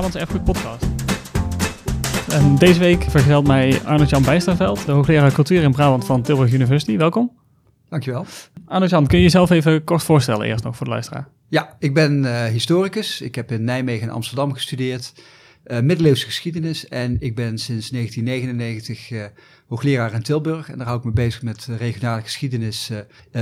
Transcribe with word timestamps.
Erfgoed 0.00 0.44
Podcast. 0.44 0.86
En 2.32 2.56
deze 2.56 2.78
week 2.78 3.02
vergezelt 3.02 3.46
mij 3.46 3.80
Arno-Jan 3.84 4.22
Bijsterveld, 4.22 4.86
de 4.86 4.92
hoogleraar 4.92 5.32
cultuur 5.32 5.62
in 5.62 5.72
Brabant 5.72 6.04
van 6.04 6.22
Tilburg 6.22 6.52
University. 6.52 6.96
Welkom. 6.96 7.32
Dankjewel. 7.88 8.26
Arno-Jan, 8.66 9.06
kun 9.06 9.18
je 9.18 9.24
jezelf 9.24 9.50
even 9.50 9.84
kort 9.84 10.02
voorstellen 10.02 10.46
eerst 10.46 10.64
nog 10.64 10.76
voor 10.76 10.86
de 10.86 10.92
luisteraar? 10.92 11.28
Ja, 11.48 11.76
ik 11.78 11.94
ben 11.94 12.24
uh, 12.24 12.44
historicus. 12.44 13.20
Ik 13.20 13.34
heb 13.34 13.52
in 13.52 13.64
Nijmegen 13.64 14.08
en 14.08 14.14
Amsterdam 14.14 14.52
gestudeerd. 14.52 15.12
Uh, 15.66 15.80
middeleeuwse 15.80 16.24
geschiedenis 16.24 16.88
en 16.88 17.16
ik 17.18 17.34
ben 17.34 17.58
sinds 17.58 17.90
1999 17.90 19.10
uh, 19.10 19.24
hoogleraar 19.66 20.12
in 20.12 20.22
Tilburg. 20.22 20.70
En 20.70 20.78
daar 20.78 20.86
hou 20.86 20.98
ik 20.98 21.04
me 21.04 21.12
bezig 21.12 21.42
met 21.42 21.68
regionale 21.78 22.22
geschiedenis, 22.22 22.90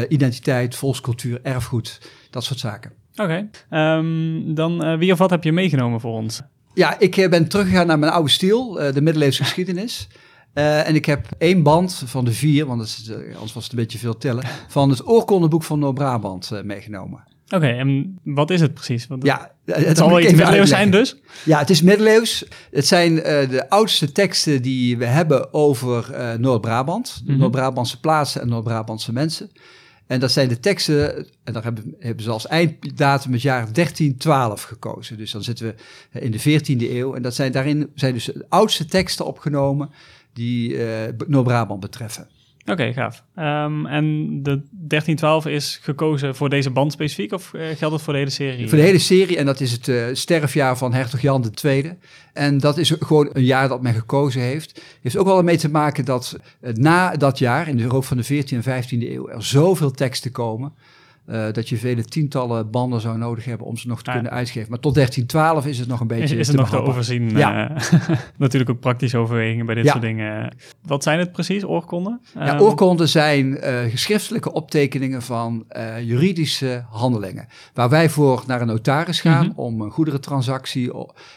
identiteit, 0.08 0.76
volkscultuur, 0.76 1.40
erfgoed, 1.42 2.00
dat 2.30 2.44
soort 2.44 2.58
zaken. 2.58 2.97
Oké, 3.20 3.48
okay. 3.70 3.96
um, 3.98 4.54
dan 4.54 4.98
wie 4.98 5.12
of 5.12 5.18
wat 5.18 5.30
heb 5.30 5.44
je 5.44 5.52
meegenomen 5.52 6.00
voor 6.00 6.12
ons? 6.12 6.40
Ja, 6.74 6.98
ik 6.98 7.26
ben 7.30 7.48
teruggegaan 7.48 7.86
naar 7.86 7.98
mijn 7.98 8.12
oude 8.12 8.30
stiel, 8.30 8.72
de 8.72 9.00
middeleeuwse 9.00 9.42
geschiedenis. 9.42 10.08
Uh, 10.54 10.88
en 10.88 10.94
ik 10.94 11.04
heb 11.04 11.26
één 11.38 11.62
band 11.62 12.02
van 12.06 12.24
de 12.24 12.32
vier, 12.32 12.66
want 12.66 12.80
het 12.80 12.88
is, 12.88 13.12
anders 13.34 13.52
was 13.52 13.62
het 13.62 13.72
een 13.72 13.78
beetje 13.78 13.98
veel 13.98 14.16
tellen, 14.16 14.44
van 14.68 14.90
het 14.90 15.08
oorkonnenboek 15.08 15.62
van 15.62 15.78
Noord-Brabant 15.78 16.50
meegenomen. 16.64 17.24
Oké, 17.44 17.56
okay, 17.56 17.78
en 17.78 18.18
wat 18.24 18.50
is 18.50 18.60
het 18.60 18.74
precies? 18.74 19.06
Want 19.06 19.24
ja, 19.24 19.52
het 19.64 19.96
zal 19.96 20.08
wel 20.08 20.20
iets 20.20 20.32
middeleeuws 20.32 20.68
zijn 20.68 20.90
dus? 20.90 21.16
Ja, 21.44 21.58
het 21.58 21.70
is 21.70 21.82
middeleeuws. 21.82 22.44
Het 22.70 22.86
zijn 22.86 23.14
de 23.14 23.64
oudste 23.68 24.12
teksten 24.12 24.62
die 24.62 24.98
we 24.98 25.04
hebben 25.04 25.52
over 25.52 26.14
Noord-Brabant. 26.40 27.20
Mm 27.22 27.30
-hmm. 27.30 27.38
Noord-Brabantse 27.38 28.00
plaatsen 28.00 28.40
en 28.40 28.48
Noord-Brabantse 28.48 29.12
mensen. 29.12 29.50
En 30.08 30.20
dat 30.20 30.32
zijn 30.32 30.48
de 30.48 30.60
teksten, 30.60 31.26
en 31.44 31.52
daar 31.52 31.62
hebben, 31.62 31.94
hebben 31.98 32.24
ze 32.24 32.30
als 32.30 32.46
einddatum 32.46 33.32
het 33.32 33.42
jaar 33.42 33.72
1312 33.72 34.62
gekozen. 34.62 35.16
Dus 35.16 35.30
dan 35.30 35.42
zitten 35.42 35.74
we 36.10 36.20
in 36.20 36.30
de 36.30 36.40
14e 36.40 36.90
eeuw. 36.90 37.14
En 37.14 37.22
dat 37.22 37.34
zijn, 37.34 37.52
daarin 37.52 37.90
zijn 37.94 38.14
dus 38.14 38.24
de 38.24 38.46
oudste 38.48 38.84
teksten 38.84 39.26
opgenomen 39.26 39.90
die 40.32 40.72
uh, 40.72 40.86
Noord-Brabant 41.26 41.80
betreffen. 41.80 42.28
Oké, 42.72 42.82
okay, 42.82 42.92
gaaf. 42.92 43.22
Um, 43.36 43.86
en 43.86 44.28
de 44.42 44.62
1312 44.70 45.46
is 45.46 45.78
gekozen 45.82 46.34
voor 46.34 46.48
deze 46.48 46.70
band 46.70 46.92
specifiek 46.92 47.32
of 47.32 47.52
uh, 47.54 47.62
geldt 47.76 47.94
het 47.94 48.02
voor 48.02 48.12
de 48.12 48.18
hele 48.18 48.30
serie? 48.30 48.68
Voor 48.68 48.78
de 48.78 48.84
hele 48.84 48.98
serie 48.98 49.36
en 49.36 49.46
dat 49.46 49.60
is 49.60 49.72
het 49.72 49.86
uh, 49.86 50.04
sterfjaar 50.12 50.78
van 50.78 50.92
hertog 50.92 51.20
Jan 51.20 51.52
II. 51.64 51.92
En 52.32 52.58
dat 52.58 52.78
is 52.78 52.94
gewoon 52.98 53.30
een 53.32 53.44
jaar 53.44 53.68
dat 53.68 53.82
men 53.82 53.94
gekozen 53.94 54.40
heeft. 54.40 54.82
Heeft 55.02 55.16
ook 55.16 55.26
wel 55.26 55.42
mee 55.42 55.56
te 55.56 55.70
maken 55.70 56.04
dat 56.04 56.38
na 56.60 57.16
dat 57.16 57.38
jaar, 57.38 57.68
in 57.68 57.76
de 57.76 57.86
loop 57.86 58.04
van 58.04 58.16
de 58.16 58.24
14e 58.24 58.48
en 58.48 58.84
15e 58.84 58.88
eeuw, 58.88 59.28
er 59.28 59.44
zoveel 59.44 59.90
teksten 59.90 60.30
komen 60.30 60.72
uh, 61.30 61.52
dat 61.52 61.68
je 61.68 61.76
vele 61.76 62.04
tientallen 62.04 62.70
banden 62.70 63.00
zou 63.00 63.18
nodig 63.18 63.44
hebben 63.44 63.66
om 63.66 63.76
ze 63.76 63.88
nog 63.88 64.02
te 64.02 64.10
ja. 64.10 64.16
kunnen 64.16 64.32
uitgeven. 64.32 64.70
Maar 64.70 64.78
tot 64.78 64.94
1312 64.94 65.66
is 65.66 65.78
het 65.78 65.88
nog 65.88 66.00
een 66.00 66.06
beetje. 66.06 66.22
Is, 66.22 66.32
is 66.32 66.46
het 66.46 66.56
nog 66.56 66.68
te 66.68 66.82
overzien? 66.82 67.30
Ja. 67.30 67.70
Uh, 67.70 67.76
natuurlijk 68.36 68.70
ook 68.70 68.80
praktische 68.80 69.18
overwegingen 69.18 69.66
bij 69.66 69.74
dit 69.74 69.84
ja. 69.84 69.90
soort 69.90 70.02
dingen. 70.02 70.56
Wat 70.82 71.02
zijn 71.02 71.18
het 71.18 71.32
precies, 71.32 71.64
oorkonden? 71.64 72.20
Ja, 72.34 72.54
um, 72.54 72.60
oorkonden 72.60 73.08
zijn 73.08 73.46
uh, 73.46 73.80
geschriftelijke 73.90 74.52
optekeningen 74.52 75.22
van 75.22 75.66
juridische 76.02 76.84
handelingen. 76.90 77.46
Waar 77.74 77.88
wij 77.88 78.10
voor 78.10 78.44
naar 78.46 78.60
een 78.60 78.66
notaris 78.66 79.20
gaan 79.20 79.44
mm 79.44 79.50
-hmm. 79.50 79.64
om 79.64 79.80
een 79.80 79.90
goederentransactie 79.90 80.90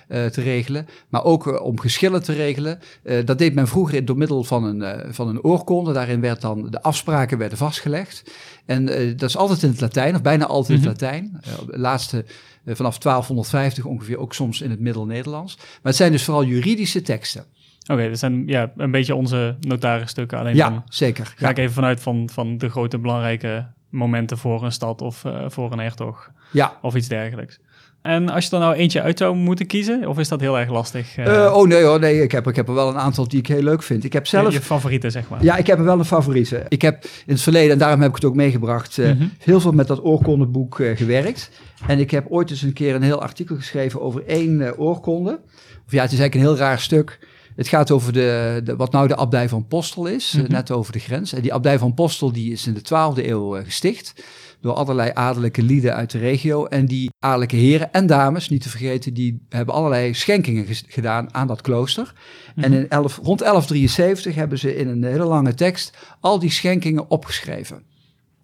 te 0.07 0.41
regelen, 0.41 0.87
maar 1.09 1.23
ook 1.23 1.61
om 1.63 1.79
geschillen 1.79 2.23
te 2.23 2.33
regelen. 2.33 2.79
dat 3.25 3.37
deed 3.37 3.53
men 3.53 3.67
vroeger 3.67 4.05
door 4.05 4.17
middel 4.17 4.43
van 4.43 4.63
een, 4.63 5.13
van 5.13 5.27
een 5.27 5.43
oorkonde. 5.43 5.93
Daarin 5.93 6.21
werd 6.21 6.41
dan 6.41 6.67
de 6.69 6.81
afspraken 6.81 7.37
werden 7.37 7.57
vastgelegd. 7.57 8.23
En 8.65 8.85
dat 9.15 9.29
is 9.29 9.37
altijd 9.37 9.63
in 9.63 9.69
het 9.69 9.80
Latijn, 9.81 10.15
of 10.15 10.21
bijna 10.21 10.45
altijd 10.45 10.79
Mhm. 10.79 10.87
Latijn. 10.87 11.41
Uh, 11.47 11.53
laatste 11.67 12.17
uh, 12.17 12.75
vanaf 12.75 12.97
1250 12.97 13.85
ongeveer 13.85 14.17
ook 14.17 14.33
soms 14.33 14.61
in 14.61 14.69
het 14.69 14.79
Middel-Nederlands. 14.79 15.55
Maar 15.57 15.67
het 15.81 15.95
zijn 15.95 16.11
dus 16.11 16.23
vooral 16.23 16.43
juridische 16.43 17.01
teksten. 17.01 17.45
Oké, 17.81 17.93
okay, 17.93 18.09
dat 18.09 18.19
zijn 18.19 18.47
ja, 18.47 18.71
een 18.77 18.91
beetje 18.91 19.15
onze 19.15 19.55
notarisstukken. 19.59 20.37
Alleen 20.37 20.55
ja, 20.55 20.69
dan 20.69 20.83
zeker. 20.89 21.25
Ga 21.25 21.33
ja. 21.37 21.49
ik 21.49 21.57
even 21.57 21.73
vanuit 21.73 22.01
van, 22.01 22.29
van 22.29 22.57
de 22.57 22.69
grote 22.69 22.97
belangrijke 22.97 23.67
momenten 23.89 24.37
voor 24.37 24.63
een 24.63 24.71
stad 24.71 25.01
of 25.01 25.23
uh, 25.23 25.45
voor 25.47 25.71
een 25.71 25.79
hertog. 25.79 26.31
Ja. 26.51 26.77
Of 26.81 26.95
iets 26.95 27.07
dergelijks. 27.07 27.59
En 28.01 28.29
als 28.29 28.45
je 28.45 28.51
er 28.51 28.59
nou 28.59 28.73
eentje 28.75 29.01
uit 29.01 29.17
zou 29.17 29.35
moeten 29.35 29.67
kiezen, 29.67 30.07
of 30.07 30.19
is 30.19 30.27
dat 30.27 30.39
heel 30.39 30.59
erg 30.59 30.69
lastig? 30.69 31.17
Uh, 31.17 31.53
oh 31.55 31.67
nee 31.67 31.83
hoor, 31.83 31.99
nee, 31.99 32.21
ik 32.21 32.31
heb, 32.31 32.47
ik 32.47 32.55
heb 32.55 32.67
er 32.67 32.73
wel 32.73 32.89
een 32.89 32.97
aantal 32.97 33.27
die 33.27 33.39
ik 33.39 33.47
heel 33.47 33.61
leuk 33.61 33.83
vind. 33.83 34.03
Ik 34.03 34.13
heb 34.13 34.27
zelf... 34.27 34.47
Je, 34.47 34.53
je 34.53 34.61
favorieten, 34.61 35.11
zeg 35.11 35.29
maar. 35.29 35.43
Ja, 35.43 35.57
ik 35.57 35.67
heb 35.67 35.77
er 35.77 35.83
wel 35.83 35.99
een 35.99 36.05
favoriete. 36.05 36.65
Ik 36.67 36.81
heb 36.81 37.03
in 37.25 37.33
het 37.33 37.41
verleden, 37.41 37.71
en 37.71 37.77
daarom 37.77 37.99
heb 38.01 38.09
ik 38.09 38.15
het 38.15 38.25
ook 38.25 38.35
meegebracht, 38.35 38.97
uh, 38.97 39.05
Mhm. 39.05 39.13
mm 39.15 39.19
-hmm. 39.21 39.31
heel 39.37 39.59
veel 39.59 39.71
met 39.71 39.87
dat 39.87 40.03
oorkondeboek 40.03 40.79
uh, 40.79 40.97
gewerkt. 40.97 41.51
En 41.87 41.99
ik 41.99 42.11
heb 42.11 42.25
ooit 42.29 42.49
eens 42.49 42.61
een 42.61 42.73
keer 42.73 42.95
een 42.95 43.01
heel 43.03 43.21
artikel 43.21 43.55
geschreven 43.55 44.01
over 44.01 44.23
één 44.25 44.77
oorkonde. 44.77 45.39
Of 45.85 45.91
ja, 45.91 46.01
het 46.01 46.11
is 46.11 46.19
eigenlijk 46.19 46.33
een 46.35 46.39
heel 46.41 46.57
raar 46.67 46.79
stuk. 46.79 47.19
Het 47.55 47.67
gaat 47.67 47.91
over 47.91 48.13
de, 48.13 48.61
de, 48.63 48.75
wat 48.75 48.91
nou 48.91 49.07
de 49.07 49.15
abdij 49.15 49.49
van 49.49 49.67
Postel 49.67 50.05
is, 50.05 50.33
Mhm. 50.37 50.51
net 50.51 50.71
over 50.71 50.91
de 50.93 50.99
grens. 50.99 51.33
En 51.33 51.41
die 51.41 51.53
abdij 51.53 51.79
van 51.79 51.93
Postel 51.93 52.31
die 52.31 52.51
is 52.51 52.67
in 52.67 52.73
de 52.73 52.81
12e 52.81 53.27
eeuw 53.29 53.55
eh, 53.55 53.63
gesticht 53.65 54.13
door 54.61 54.73
allerlei 54.73 55.11
adellijke 55.13 55.63
lieden 55.63 55.95
uit 55.95 56.11
de 56.11 56.17
regio. 56.17 56.65
En 56.65 56.85
die 56.85 57.09
adellijke 57.19 57.55
heren 57.55 57.93
en 57.93 58.07
dames, 58.07 58.49
niet 58.49 58.61
te 58.61 58.69
vergeten, 58.69 59.13
die 59.13 59.45
hebben 59.49 59.75
allerlei 59.75 60.13
schenkingen 60.13 60.65
gedaan 60.87 61.33
aan 61.33 61.47
dat 61.47 61.61
klooster. 61.61 62.13
Mhm. 62.55 62.65
En 62.65 62.73
in 62.73 62.89
11, 62.89 63.19
rond 63.23 63.39
1173 63.39 64.35
hebben 64.35 64.57
ze 64.57 64.75
in 64.75 64.87
een 64.87 65.03
hele 65.03 65.25
lange 65.25 65.53
tekst 65.53 65.97
al 66.19 66.39
die 66.39 66.51
schenkingen 66.51 67.09
opgeschreven. 67.09 67.75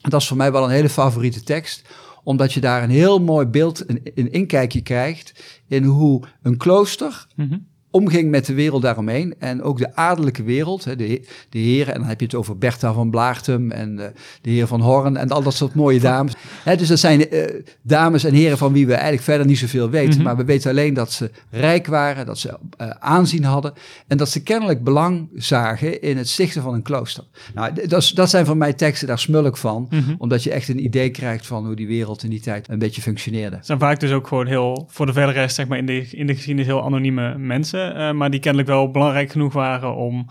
En 0.01 0.09
dat 0.09 0.21
is 0.21 0.27
voor 0.27 0.37
mij 0.37 0.51
wel 0.51 0.63
een 0.63 0.69
hele 0.69 0.89
favoriete 0.89 1.43
tekst, 1.43 1.89
omdat 2.23 2.53
je 2.53 2.59
daar 2.59 2.83
een 2.83 2.89
heel 2.89 3.19
mooi 3.19 3.45
beeld, 3.45 3.89
een, 3.89 4.01
een 4.15 4.31
inkijkje 4.31 4.81
krijgt 4.81 5.43
in 5.67 5.83
hoe 5.83 6.23
een 6.41 6.57
klooster 6.57 7.27
Mhm. 7.35 7.57
Omging 7.91 8.29
met 8.29 8.45
de 8.45 8.53
wereld 8.53 8.81
daaromheen. 8.81 9.35
En 9.39 9.61
ook 9.61 9.77
de 9.77 9.95
adellijke 9.95 10.43
wereld, 10.43 10.85
hè, 10.85 10.95
de, 10.95 11.27
de 11.49 11.59
heren, 11.59 11.93
en 11.93 11.99
dan 11.99 12.09
heb 12.09 12.19
je 12.19 12.25
het 12.25 12.35
over 12.35 12.57
Bertha 12.57 12.93
van 12.93 13.09
Blaartum 13.09 13.71
en 13.71 13.95
de, 13.95 14.11
de 14.41 14.49
heer 14.49 14.67
van 14.67 14.81
Horn 14.81 15.17
en 15.17 15.29
al 15.29 15.43
dat 15.43 15.53
soort 15.53 15.73
mooie 15.73 15.99
dames. 15.99 16.33
Hè, 16.63 16.75
dus 16.75 16.87
dat 16.87 16.99
zijn 16.99 17.35
uh, 17.35 17.45
dames 17.81 18.23
en 18.23 18.33
heren 18.33 18.57
van 18.57 18.73
wie 18.73 18.85
we 18.85 18.93
eigenlijk 18.93 19.23
verder 19.23 19.45
niet 19.45 19.57
zoveel 19.57 19.89
weten. 19.89 20.15
Mhm. 20.15 20.23
Maar 20.23 20.37
we 20.37 20.45
weten 20.45 20.69
alleen 20.69 20.93
dat 20.93 21.11
ze 21.11 21.31
rijk 21.49 21.87
waren, 21.87 22.25
dat 22.25 22.37
ze 22.37 22.57
uh, 22.81 22.89
aanzien 22.89 23.43
hadden 23.43 23.73
en 24.07 24.17
dat 24.17 24.29
ze 24.29 24.43
kennelijk 24.43 24.83
belang 24.83 25.29
zagen 25.35 26.01
in 26.01 26.17
het 26.17 26.29
stichten 26.29 26.61
van 26.61 26.73
een 26.73 26.81
klooster. 26.81 27.23
Nou, 27.53 27.87
dat, 27.87 28.11
dat 28.13 28.29
zijn 28.29 28.45
voor 28.45 28.57
mij 28.57 28.73
teksten, 28.73 29.07
daar 29.07 29.19
smul 29.19 29.45
ik 29.45 29.55
van. 29.55 29.87
Mhm. 29.89 30.15
Omdat 30.17 30.43
je 30.43 30.51
echt 30.51 30.69
een 30.69 30.83
idee 30.83 31.09
krijgt 31.09 31.47
van 31.47 31.65
hoe 31.65 31.75
die 31.75 31.87
wereld 31.87 32.23
in 32.23 32.29
die 32.29 32.41
tijd 32.41 32.69
een 32.69 32.79
beetje 32.79 33.01
functioneerde. 33.01 33.55
Het 33.55 33.65
zijn 33.65 33.79
vaak 33.79 33.99
dus 33.99 34.11
ook 34.11 34.27
gewoon 34.27 34.47
heel, 34.47 34.87
voor 34.89 35.05
de 35.05 35.13
verdere 35.13 35.39
rest, 35.39 35.55
zeg 35.55 35.67
maar, 35.67 35.77
in 35.77 35.85
de, 35.85 36.07
in 36.11 36.27
de 36.27 36.33
geschiedenis 36.33 36.67
heel 36.67 36.83
anonieme 36.83 37.37
mensen. 37.37 37.76
Uh, 37.77 38.11
maar 38.11 38.29
die 38.29 38.39
kennelijk 38.39 38.69
wel 38.69 38.91
belangrijk 38.91 39.31
genoeg 39.31 39.53
waren 39.53 39.95
om 39.95 40.27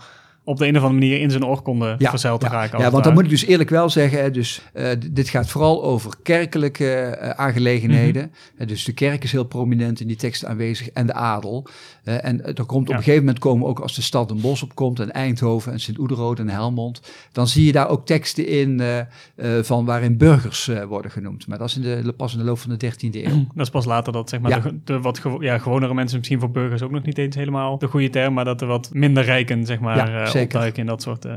op 0.47 0.57
de 0.57 0.67
een 0.67 0.77
of 0.77 0.83
andere 0.83 0.99
manier 0.99 1.19
in 1.21 1.31
zijn 1.31 1.45
oorkonde 1.45 1.95
ja, 1.97 2.09
verzeild 2.09 2.39
te 2.39 2.45
ja, 2.45 2.51
raken. 2.51 2.79
Ja, 2.79 2.91
want 2.91 3.03
dan 3.03 3.13
moet 3.13 3.23
ik 3.23 3.29
dus 3.29 3.45
eerlijk 3.45 3.69
wel 3.69 3.89
zeggen, 3.89 4.33
dus, 4.33 4.61
uh, 4.73 4.89
dit 5.11 5.29
gaat 5.29 5.49
vooral 5.49 5.83
over 5.83 6.11
kerkelijke 6.23 7.17
uh, 7.21 7.29
aangelegenheden. 7.29 8.23
Mm 8.23 8.31
-hmm. 8.57 8.67
dus 8.67 8.83
de 8.83 8.93
kerk 8.93 9.23
is 9.23 9.31
heel 9.31 9.43
prominent 9.43 9.99
in 9.99 10.07
die 10.07 10.15
tekst 10.15 10.45
aanwezig 10.45 10.89
en 10.89 11.07
de 11.07 11.13
adel. 11.13 11.67
Uh, 12.03 12.25
en 12.25 12.45
er 12.45 12.65
komt 12.65 12.89
op 12.89 12.95
een 12.95 13.03
gegeven 13.03 13.19
moment 13.19 13.39
komen 13.39 13.67
ook 13.67 13.79
als 13.79 13.95
de 13.95 14.01
stad 14.01 14.31
een 14.31 14.41
bos 14.41 14.63
opkomt 14.63 14.99
en 14.99 15.11
Eindhoven 15.11 15.71
en 15.71 15.79
Sint-Oederode 15.79 16.41
en 16.41 16.49
Helmond. 16.49 17.01
Dan 17.31 17.47
zie 17.47 17.65
je 17.65 17.71
daar 17.71 17.89
ook 17.89 18.05
teksten 18.05 18.47
in 18.47 18.81
van 19.61 19.85
waarin 19.85 20.17
burgers 20.17 20.69
worden 20.87 21.11
genoemd. 21.11 21.47
Maar 21.47 21.57
dat 21.57 21.67
is 21.67 21.75
in 21.75 21.81
de, 21.81 22.13
pas 22.17 22.33
in 22.33 22.39
de 22.39 22.45
loop 22.45 22.59
van 22.59 22.77
de 22.77 22.91
13e 22.91 22.97
eeuw. 23.11 23.45
Dat 23.55 23.65
is 23.65 23.69
pas 23.69 23.85
later 23.85 24.13
dat 24.13 24.29
zeg 24.29 24.39
maar 24.39 24.61
de, 24.61 24.79
de 24.83 24.99
wat 24.99 25.19
gewo 25.19 25.43
ja, 25.43 25.57
gewonere 25.57 25.93
mensen, 25.93 26.17
misschien 26.17 26.39
voor 26.39 26.51
burgers 26.51 26.81
ook 26.81 26.91
nog 26.91 27.03
niet 27.03 27.17
eens 27.17 27.35
helemaal 27.35 27.77
de 27.77 27.87
goede 27.87 28.09
term, 28.09 28.33
maar 28.33 28.45
dat 28.45 28.61
er 28.61 28.67
wat 28.67 28.89
minder 28.93 29.23
rijken 29.23 29.65
zeg 29.65 29.79
maar. 29.79 30.29
Opduiken 30.43 30.79
in 30.79 30.85
dat 30.85 31.01
soort, 31.01 31.25
uh, 31.25 31.33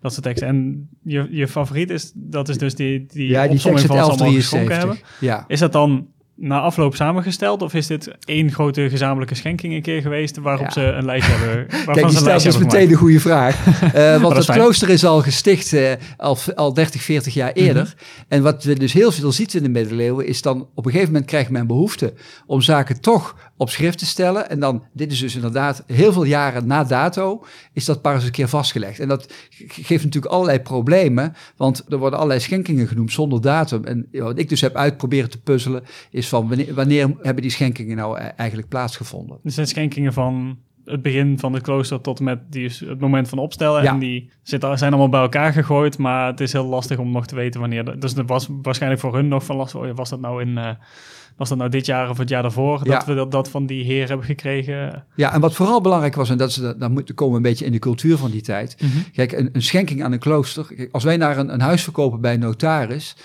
dat 0.00 0.12
soort 0.12 0.24
teksten. 0.24 0.48
En 0.48 0.88
je, 1.02 1.26
je 1.30 1.48
favoriet 1.48 1.90
is, 1.90 2.12
dat 2.14 2.48
is 2.48 2.58
dus 2.58 2.74
die, 2.74 3.06
die 3.06 3.28
Ja, 3.28 3.48
die 3.48 3.60
van 3.60 3.78
ze 3.78 3.88
allemaal 3.88 4.32
geschonken 4.32 4.68
1173. 4.68 4.76
hebben. 4.78 4.98
Ja. 5.20 5.44
Is 5.48 5.58
dat 5.58 5.72
dan 5.72 6.08
na 6.36 6.60
afloop 6.60 6.94
samengesteld 6.94 7.62
of 7.62 7.74
is 7.74 7.86
dit 7.86 8.10
één 8.24 8.52
grote 8.52 8.90
gezamenlijke 8.90 9.34
schenking 9.34 9.74
een 9.74 9.82
keer 9.82 10.00
geweest 10.00 10.36
waarop 10.36 10.66
Ja. 10.66 10.72
ze 10.72 10.80
een 10.80 11.04
lijstje 11.04 11.32
hebben? 11.32 11.66
Kijk, 11.66 11.84
ze 11.84 11.92
die 11.92 12.04
een 12.04 12.10
stelt 12.10 12.42
dus 12.42 12.58
meteen 12.58 12.90
een 12.90 12.96
goede 12.96 13.20
vraag. 13.20 13.66
Uh, 13.94 14.20
want 14.22 14.36
het 14.36 14.44
fijn. 14.44 14.58
klooster 14.58 14.88
is 14.88 15.04
al 15.04 15.22
gesticht 15.22 15.72
uh, 15.72 15.92
al, 16.16 16.38
al 16.54 16.74
30, 16.74 17.02
40 17.02 17.34
jaar 17.34 17.52
eerder. 17.52 17.82
Mhm. 17.82 18.24
En 18.28 18.42
wat 18.42 18.64
we 18.64 18.74
dus 18.74 18.92
heel 18.92 19.12
veel 19.12 19.32
zien 19.32 19.48
in 19.52 19.62
de 19.62 19.68
middeleeuwen... 19.68 20.26
is 20.26 20.42
dan 20.42 20.68
op 20.74 20.86
een 20.86 20.92
gegeven 20.92 21.12
moment 21.12 21.30
krijgt 21.30 21.50
men 21.50 21.66
behoefte... 21.66 22.12
om 22.46 22.60
zaken 22.60 23.00
toch 23.00 23.52
op 23.56 23.70
schrift 23.70 23.98
te 23.98 24.06
stellen. 24.06 24.50
En 24.50 24.60
dan, 24.60 24.82
dit 24.92 25.12
is 25.12 25.18
dus 25.18 25.34
inderdaad 25.34 25.84
heel 25.86 26.12
veel 26.12 26.24
jaren 26.24 26.66
na 26.66 26.84
dato... 26.84 27.44
is 27.72 27.84
dat 27.84 28.02
pas 28.02 28.14
eens 28.14 28.24
een 28.24 28.30
keer 28.30 28.48
vastgelegd. 28.48 29.00
En 29.00 29.08
dat 29.08 29.32
ge- 29.50 29.82
geeft 29.82 30.04
natuurlijk 30.04 30.32
allerlei 30.32 30.60
problemen... 30.60 31.34
want 31.56 31.84
er 31.88 31.98
worden 31.98 32.18
allerlei 32.18 32.40
schenkingen 32.40 32.88
genoemd 32.88 33.12
zonder 33.12 33.40
datum. 33.40 33.84
En 33.84 34.08
wat 34.12 34.38
ik 34.38 34.48
dus 34.48 34.60
heb 34.60 34.76
uitproberen 34.76 35.30
te 35.30 35.40
puzzelen... 35.40 35.82
is 36.10 36.28
van 36.28 36.48
wanneer, 36.48 36.74
wanneer 36.74 37.10
hebben 37.22 37.42
die 37.42 37.50
schenkingen 37.50 37.96
nou 37.96 38.18
e- 38.18 38.32
eigenlijk 38.36 38.68
plaatsgevonden? 38.68 39.38
Dus 39.42 39.54
zijn 39.54 39.66
schenkingen 39.66 40.12
van 40.12 40.58
het 40.84 41.02
begin 41.02 41.38
van 41.38 41.52
het 41.52 41.62
klooster 41.62 42.00
tot 42.00 42.18
en 42.18 42.24
met 42.24 42.38
die 42.50 42.64
is 42.64 42.80
het 42.80 43.00
moment 43.00 43.28
van 43.28 43.38
opstellen. 43.38 43.82
En 43.82 43.98
die 43.98 44.30
zitten, 44.42 44.78
zijn 44.78 44.92
allemaal 44.92 45.10
bij 45.10 45.20
elkaar 45.20 45.52
gegooid, 45.52 45.98
maar 45.98 46.26
het 46.26 46.40
is 46.40 46.52
heel 46.52 46.66
lastig 46.66 46.98
om 46.98 47.10
nog 47.10 47.26
te 47.26 47.34
weten 47.34 47.60
wanneer. 47.60 48.00
Dus 48.00 48.14
het 48.14 48.28
was 48.28 48.48
waarschijnlijk 48.62 49.02
voor 49.02 49.14
hun 49.14 49.28
nog 49.28 49.44
van 49.44 49.56
last. 49.56 49.74
Oh 49.74 49.90
was 49.94 50.10
dat 50.10 50.20
nou 50.20 50.42
in. 50.42 50.48
Uh, 50.48 50.70
was 51.36 51.48
dat 51.48 51.58
nou 51.58 51.70
dit 51.70 51.86
jaar 51.86 52.10
of 52.10 52.18
het 52.18 52.28
jaar 52.28 52.42
daarvoor 52.42 52.80
ja. 52.82 52.92
dat 52.92 53.04
we 53.04 53.14
dat, 53.14 53.30
dat, 53.30 53.48
van 53.48 53.66
die 53.66 53.84
heer 53.84 54.08
hebben 54.08 54.26
gekregen? 54.26 55.04
Ja, 55.16 55.32
en 55.32 55.40
wat 55.40 55.54
vooral 55.54 55.80
belangrijk 55.80 56.14
was, 56.14 56.30
en 56.30 56.38
dat 56.38 56.48
is, 56.48 56.60
dan 56.78 56.92
moet, 56.92 57.14
komen 57.14 57.32
we 57.32 57.36
een 57.36 57.50
beetje 57.50 57.64
in 57.64 57.72
de 57.72 57.78
cultuur 57.78 58.16
van 58.16 58.30
die 58.30 58.42
tijd. 58.42 58.76
Mhm. 58.80 58.90
Kijk, 59.12 59.32
een, 59.32 59.48
een, 59.52 59.62
schenking 59.62 60.04
aan 60.04 60.12
een 60.12 60.18
klooster. 60.18 60.88
als 60.90 61.04
wij 61.04 61.16
naar 61.16 61.38
een, 61.38 61.52
een 61.52 61.60
huis 61.60 61.82
verkopen 61.82 62.20
bij 62.20 62.34
een 62.34 62.40
notaris, 62.40 63.16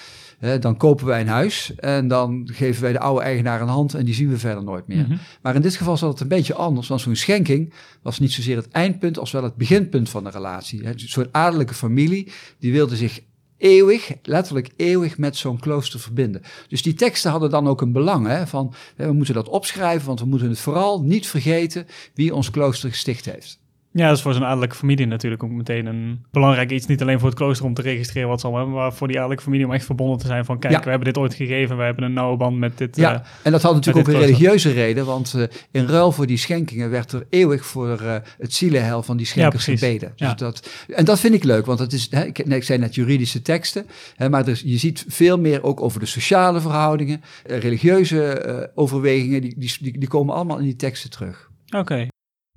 dan 0.60 0.78
kopen 0.78 1.06
wij 1.06 1.22
een 1.22 1.28
huis 1.28 1.76
en 1.76 2.08
dan 2.08 2.50
geven 2.52 2.82
wij 2.82 2.92
de 2.92 3.00
oude 3.00 3.22
eigenaar 3.22 3.62
een 3.62 3.68
hand 3.68 3.94
en 3.94 4.06
die 4.06 4.14
zien 4.14 4.30
we 4.30 4.38
verder 4.38 4.64
nooit 4.64 4.88
meer. 4.88 5.04
Mhm. 5.04 5.18
Maar 5.42 5.56
in 5.56 5.62
dit 5.62 5.76
geval 5.76 5.98
zat 5.98 6.12
het 6.12 6.20
een 6.20 6.28
beetje 6.28 6.54
anders, 6.54 6.88
want 6.88 7.02
zo'n 7.02 7.16
schenking 7.16 7.74
was 8.02 8.20
niet 8.20 8.32
zozeer 8.32 8.56
het 8.56 8.70
eindpunt 8.72 9.20
als 9.20 9.32
wel 9.32 9.44
het 9.44 9.56
beginpunt 9.56 10.10
van 10.10 10.24
de 10.24 10.30
relatie. 10.30 10.86
Een 10.86 11.00
soort 11.00 11.30
adellijke 11.32 11.74
familie, 11.74 12.32
die 12.60 12.72
wilde 12.72 12.96
zich 12.96 13.20
eeuwig, 13.60 14.12
letterlijk 14.24 14.70
eeuwig 14.76 15.18
met 15.18 15.38
zo'n 15.38 15.60
klooster 15.60 16.00
verbinden. 16.00 16.42
Dus 16.68 16.82
die 16.82 16.94
teksten 16.94 17.32
hadden 17.32 17.50
dan 17.50 17.68
ook 17.68 17.82
een 17.82 17.92
belang, 17.92 18.28
hè, 18.28 18.48
van 18.48 18.74
we 18.96 19.14
moeten 19.14 19.34
dat 19.34 19.50
opschrijven, 19.50 20.08
want 20.08 20.20
we 20.20 20.26
moeten 20.26 20.50
het 20.50 20.60
vooral 20.60 21.02
niet 21.02 21.28
vergeten 21.28 21.88
wie 22.14 22.36
ons 22.36 22.52
klooster 22.52 22.90
gesticht 22.90 23.26
heeft. 23.26 23.60
Ja, 23.92 24.08
dat 24.08 24.18
is 24.18 24.22
voor 24.22 24.34
zo'n 24.34 24.46
adellijke 24.46 24.76
familie 24.76 25.06
natuurlijk 25.06 25.44
ook 25.44 25.50
meteen 25.50 25.86
een 25.86 26.26
belangrijk 26.32 26.72
iets. 26.72 26.86
Niet 26.86 27.02
alleen 27.02 27.20
voor 27.20 27.30
het 27.30 27.38
klooster 27.38 27.66
om 27.66 27.74
te 27.74 27.82
registreren 27.82 28.30
wat 28.30 28.40
ze 28.40 28.46
allemaal 28.46 28.64
hebben, 28.64 28.82
maar 28.82 28.94
voor 28.94 29.08
die 29.08 29.18
adellijke 29.18 29.44
familie 29.44 29.66
om 29.66 29.74
echt 29.74 29.86
verbonden 29.86 30.18
te 30.18 30.28
zijn 30.28 30.46
van 30.46 30.60
kijk, 30.60 30.84
we 30.84 30.90
hebben 30.90 31.08
dit 31.08 31.18
ooit 31.18 31.34
gegeven, 31.34 31.78
we 31.78 31.84
hebben 31.84 32.04
een 32.04 32.14
nauwe 32.14 32.38
band 32.38 32.58
met 32.58 32.78
dit. 32.78 32.96
Ja, 32.96 33.14
uh, 33.14 33.20
en 33.44 33.52
dat 33.52 33.62
had 33.62 33.74
natuurlijk 33.74 34.08
ook 34.08 34.14
een 34.14 34.20
religieuze 34.20 34.72
reden, 34.72 35.06
want 35.06 35.34
uh, 35.36 35.44
in 35.72 35.86
ruil 35.86 36.12
voor 36.12 36.26
die 36.26 36.38
schenkingen 36.38 36.90
werd 36.90 37.12
er 37.12 37.26
eeuwig 37.30 37.66
voor 37.66 38.02
uh, 38.02 38.16
het 38.38 38.54
zielenheil 38.54 39.04
van 39.04 39.18
die 39.18 39.26
schenkers 39.26 39.66
ja, 39.66 39.74
gebeden. 39.74 40.14
Dus 40.16 40.36
dat, 40.36 40.70
en 40.88 41.06
dat 41.06 41.20
vind 41.20 41.34
ik 41.34 41.44
leuk, 41.44 41.66
want 41.66 41.80
het 41.80 41.94
is, 41.94 42.08
hè, 42.10 42.26
ik, 42.26 42.46
nee, 42.46 42.58
ik 42.58 42.64
zei 42.64 42.80
net 42.80 42.96
juridische 42.96 43.42
teksten, 43.42 43.86
hè, 44.16 44.30
maar 44.30 44.48
er, 44.48 44.62
je 44.64 44.78
ziet 44.78 45.06
veel 45.08 45.40
meer 45.40 45.64
ook 45.64 45.82
over 45.82 46.00
de 46.00 46.06
sociale 46.06 46.62
verhoudingen, 46.62 47.22
religieuze 47.44 48.72
overwegingen, 48.76 49.42
die, 49.42 49.56
die, 49.58 49.78
die, 49.80 50.00
die, 50.00 50.08
komen 50.08 50.36
allemaal 50.36 50.58
in 50.58 50.64
die 50.64 50.76
teksten 50.76 51.10
terug. 51.10 51.50
Oké. 51.76 52.08